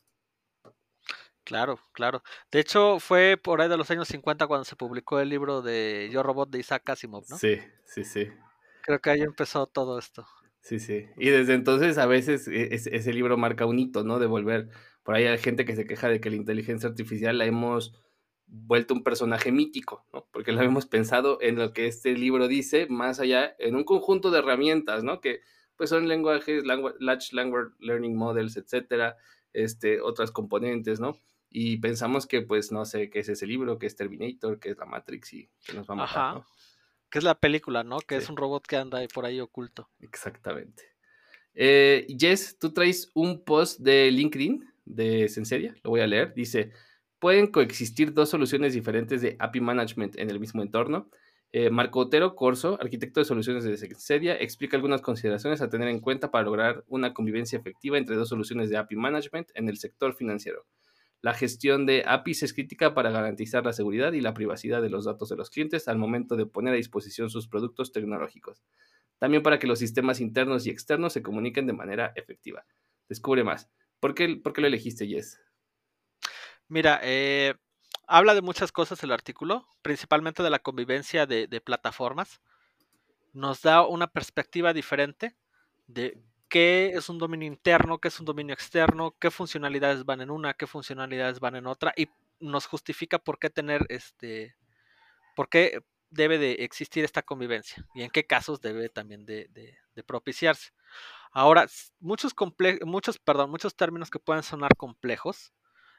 [1.46, 2.24] Claro, claro.
[2.52, 6.10] De hecho, fue por ahí de los años 50 cuando se publicó el libro de
[6.12, 7.38] Yo Robot de Isaac Asimov, ¿no?
[7.38, 8.28] Sí, sí, sí.
[8.82, 10.26] Creo que ahí empezó todo esto.
[10.62, 11.08] Sí, sí.
[11.18, 14.18] Y desde entonces a veces e, ese libro marca un hito, ¿no?
[14.18, 14.70] De volver.
[15.04, 17.94] Por ahí hay gente que se queja de que la inteligencia artificial la hemos
[18.48, 20.28] vuelto un personaje mítico, ¿no?
[20.32, 24.32] Porque lo hemos pensado en lo que este libro dice, más allá, en un conjunto
[24.32, 25.22] de herramientas, ¿no?
[25.22, 25.42] Que
[25.76, 29.18] pues son lenguajes, Large Language Learning Models, etcétera,
[29.52, 31.20] este, otras componentes, ¿no?
[31.58, 34.78] y pensamos que, pues, no sé, qué es ese libro, que es Terminator, que es
[34.78, 36.46] la Matrix y que nos va a matar, Ajá.
[37.10, 38.00] Que es la película, ¿no?
[38.00, 39.90] Que es un robot que anda por ahí oculto.
[40.02, 40.84] Exactamente.
[41.54, 46.34] Eh, Jess, tú traes un post de LinkedIn de Senseria, lo voy a leer.
[46.34, 46.74] Dice,
[47.20, 51.10] pueden coexistir dos soluciones diferentes de API Management en el mismo entorno.
[51.52, 56.00] Eh, Marco Otero Corso, arquitecto de soluciones de Senseria, explica algunas consideraciones a tener en
[56.00, 60.14] cuenta para lograr una convivencia efectiva entre dos soluciones de API Management en el sector
[60.16, 60.66] financiero.
[61.22, 65.06] La gestión de APIs es crítica para garantizar la seguridad y la privacidad de los
[65.06, 68.62] datos de los clientes al momento de poner a disposición sus productos tecnológicos.
[69.18, 72.66] También para que los sistemas internos y externos se comuniquen de manera efectiva.
[73.08, 73.72] Descubre más.
[74.00, 75.40] ¿Por qué, por qué lo elegiste, Jess?
[76.68, 77.56] Mira, eh,
[78.08, 82.42] habla de muchas cosas el artículo, principalmente de la convivencia de, de plataformas.
[83.34, 85.36] Nos da una perspectiva diferente
[85.88, 86.18] de
[86.50, 90.54] qué es un dominio interno, qué es un dominio externo, qué funcionalidades van en una,
[90.54, 92.08] qué funcionalidades van en otra y
[92.40, 94.56] nos justifica por qué tener este,
[95.36, 99.50] por qué debe de existir esta convivencia y en qué casos debe también de,
[100.06, 100.72] propiciarse.
[101.32, 101.68] Ahora,
[102.00, 102.34] muchos,
[102.86, 105.54] muchos, perdón, muchos términos que pueden sonar complejos,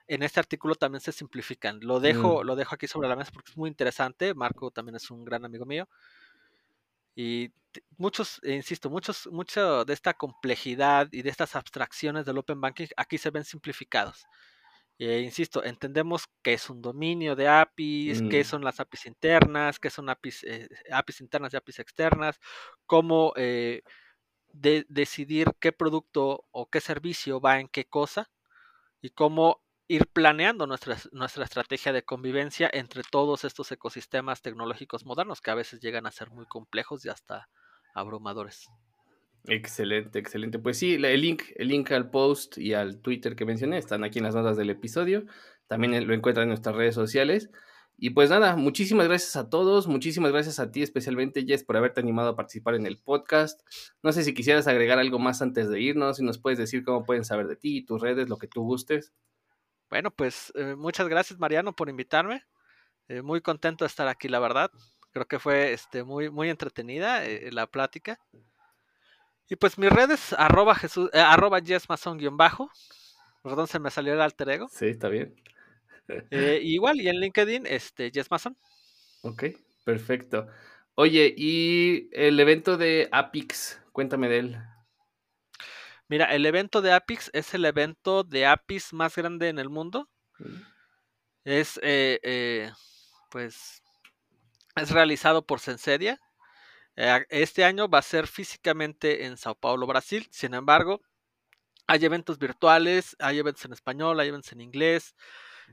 [0.09, 1.81] en este artículo también se simplifican.
[1.81, 2.47] Lo dejo, mm.
[2.47, 4.35] lo dejo aquí sobre la mesa porque es muy interesante.
[4.35, 5.89] Marco también es un gran amigo mío.
[7.15, 7.51] Y
[7.97, 12.87] muchos, eh, insisto, muchos, mucho de esta complejidad y de estas abstracciones del Open Banking
[12.97, 14.27] aquí se ven simplificados.
[14.99, 18.45] Eh, insisto, entendemos qué es un dominio de APIs, qué mm.
[18.45, 22.39] son las APIs internas, qué son APIs, eh, APIs internas y APIs externas,
[22.87, 23.33] cómo
[24.89, 28.31] decidir qué producto o qué servicio va en qué cosa
[29.03, 35.41] y cómo ir planeando nuestra, nuestra estrategia de convivencia entre todos estos ecosistemas tecnológicos modernos
[35.41, 37.49] que a veces llegan a ser muy complejos y hasta
[37.95, 38.69] abrumadores.
[39.45, 40.59] Excelente, excelente.
[40.59, 44.19] Pues sí, el link, el link al post y al Twitter que mencioné están aquí
[44.19, 45.25] en las notas del episodio.
[45.69, 47.51] También lo encuentran en nuestras redes sociales.
[47.99, 52.01] Y pues nada, muchísimas gracias a todos, muchísimas gracias a ti especialmente Jess por haberte
[52.01, 53.61] animado a participar en el podcast.
[54.03, 57.05] No sé si quisieras agregar algo más antes de irnos, si nos puedes decir cómo
[57.05, 59.15] pueden saber de ti, tus redes, lo que tú gustes.
[59.89, 62.45] Bueno, pues eh, muchas gracias Mariano por invitarme.
[63.09, 64.71] Eh, muy contento de estar aquí, la verdad.
[65.13, 68.19] Creo que fue este, muy, muy entretenida eh, la plática.
[69.49, 71.61] Y pues mis redes, arroba, Jesús, arroba
[72.33, 72.71] bajo
[73.43, 74.69] Perdón, se me salió el alter ego.
[74.69, 75.37] Sí, está bien.
[76.63, 78.57] igual, y en LinkedIn, este, Jess Mason.
[79.23, 79.45] Ok,
[79.85, 80.49] perfecto.
[80.97, 84.59] Oye, y el evento de Apix, cuéntame de él.
[86.09, 90.09] Mira, el evento de Apix es el evento de APIs más grande en el mundo.
[91.45, 92.71] Es, eh, eh,
[93.31, 93.83] pues,
[94.77, 96.21] es realizado por Sensedia.
[96.95, 100.29] Eh, este año va a ser físicamente en Sao Paulo, Brasil.
[100.31, 101.01] Sin embargo,
[101.89, 105.17] hay eventos virtuales, hay eventos en español, hay eventos en inglés.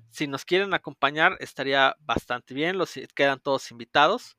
[0.10, 2.80] Si nos quieren acompañar, estaría bastante bien.
[2.80, 4.36] Los quedan todos invitados.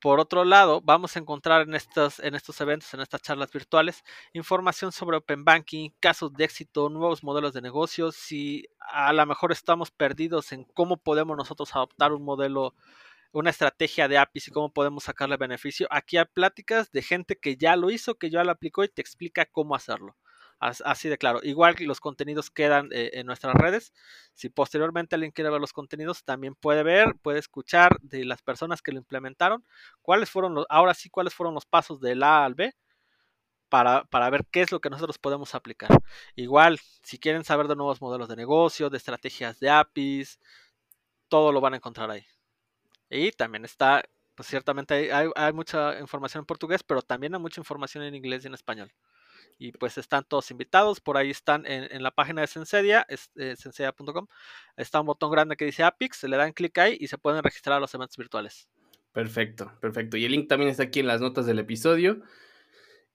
[0.00, 4.04] Por otro lado, vamos a encontrar en estos, en estos eventos, en estas charlas virtuales,
[4.34, 9.52] información sobre Open Banking, casos de éxito, nuevos modelos de negocios, si a lo mejor
[9.52, 12.74] estamos perdidos en cómo podemos nosotros adoptar un modelo,
[13.32, 15.88] una estrategia de APIs y cómo podemos sacarle beneficio.
[15.90, 19.00] Aquí hay pláticas de gente que ya lo hizo, que ya lo aplicó y te
[19.00, 20.14] explica cómo hacerlo.
[20.58, 21.40] Así de claro.
[21.42, 23.92] Igual los contenidos quedan eh, en nuestras redes.
[24.32, 28.80] Si posteriormente alguien quiere ver los contenidos, también puede ver, puede escuchar de las personas
[28.82, 29.64] que lo implementaron,
[30.02, 32.74] cuáles fueron los, ahora sí, cuáles fueron los pasos del A al B
[33.68, 35.90] para, para, ver qué es lo que nosotros podemos aplicar.
[36.36, 40.38] Igual, si quieren saber de nuevos modelos de negocio, de estrategias de APIs,
[41.28, 42.24] todo lo van a encontrar ahí.
[43.10, 44.02] Y también está,
[44.34, 48.44] pues ciertamente hay, hay, mucha información en portugués, pero también hay mucha información en inglés
[48.44, 48.92] y en español.
[49.58, 53.54] Y pues están todos invitados, por ahí están en, la página de Sensedia, es, eh,
[54.76, 57.42] está un botón grande que dice Apix, se le dan clic ahí y se pueden
[57.42, 58.68] registrar a los eventos virtuales.
[59.16, 60.18] Perfecto, perfecto.
[60.18, 62.20] Y el link también está aquí en las notas del episodio.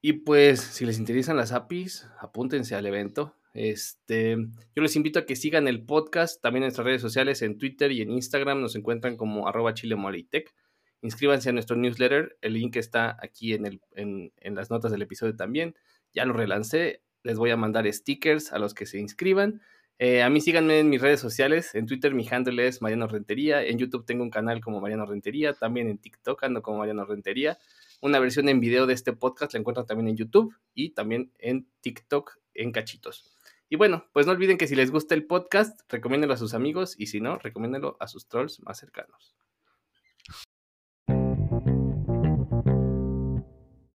[0.01, 3.37] Y pues, si les interesan las APIs, apúntense al evento.
[3.53, 4.35] Este,
[4.75, 7.91] yo les invito a que sigan el podcast también en nuestras redes sociales, en Twitter
[7.91, 8.61] y en Instagram.
[8.61, 10.55] Nos encuentran como arroba chilemoleitec.
[11.03, 12.35] Inscríbanse a nuestro newsletter.
[12.41, 15.75] El link está aquí en, el, en, en las notas del episodio también.
[16.13, 17.03] Ya lo relancé.
[17.23, 19.61] Les voy a mandar stickers a los que se inscriban.
[19.99, 21.75] Eh, a mí síganme en mis redes sociales.
[21.75, 23.63] En Twitter mi handle es Mariano Rentería.
[23.63, 25.53] En YouTube tengo un canal como Mariano Rentería.
[25.53, 27.59] También en TikTok ando como Mariano Rentería.
[28.01, 31.67] Una versión en video de este podcast la encuentran también en YouTube y también en
[31.81, 33.31] TikTok en cachitos.
[33.69, 36.95] Y bueno, pues no olviden que si les gusta el podcast, recomiéndenlo a sus amigos
[36.97, 39.35] y si no, recomiéndenlo a sus trolls más cercanos.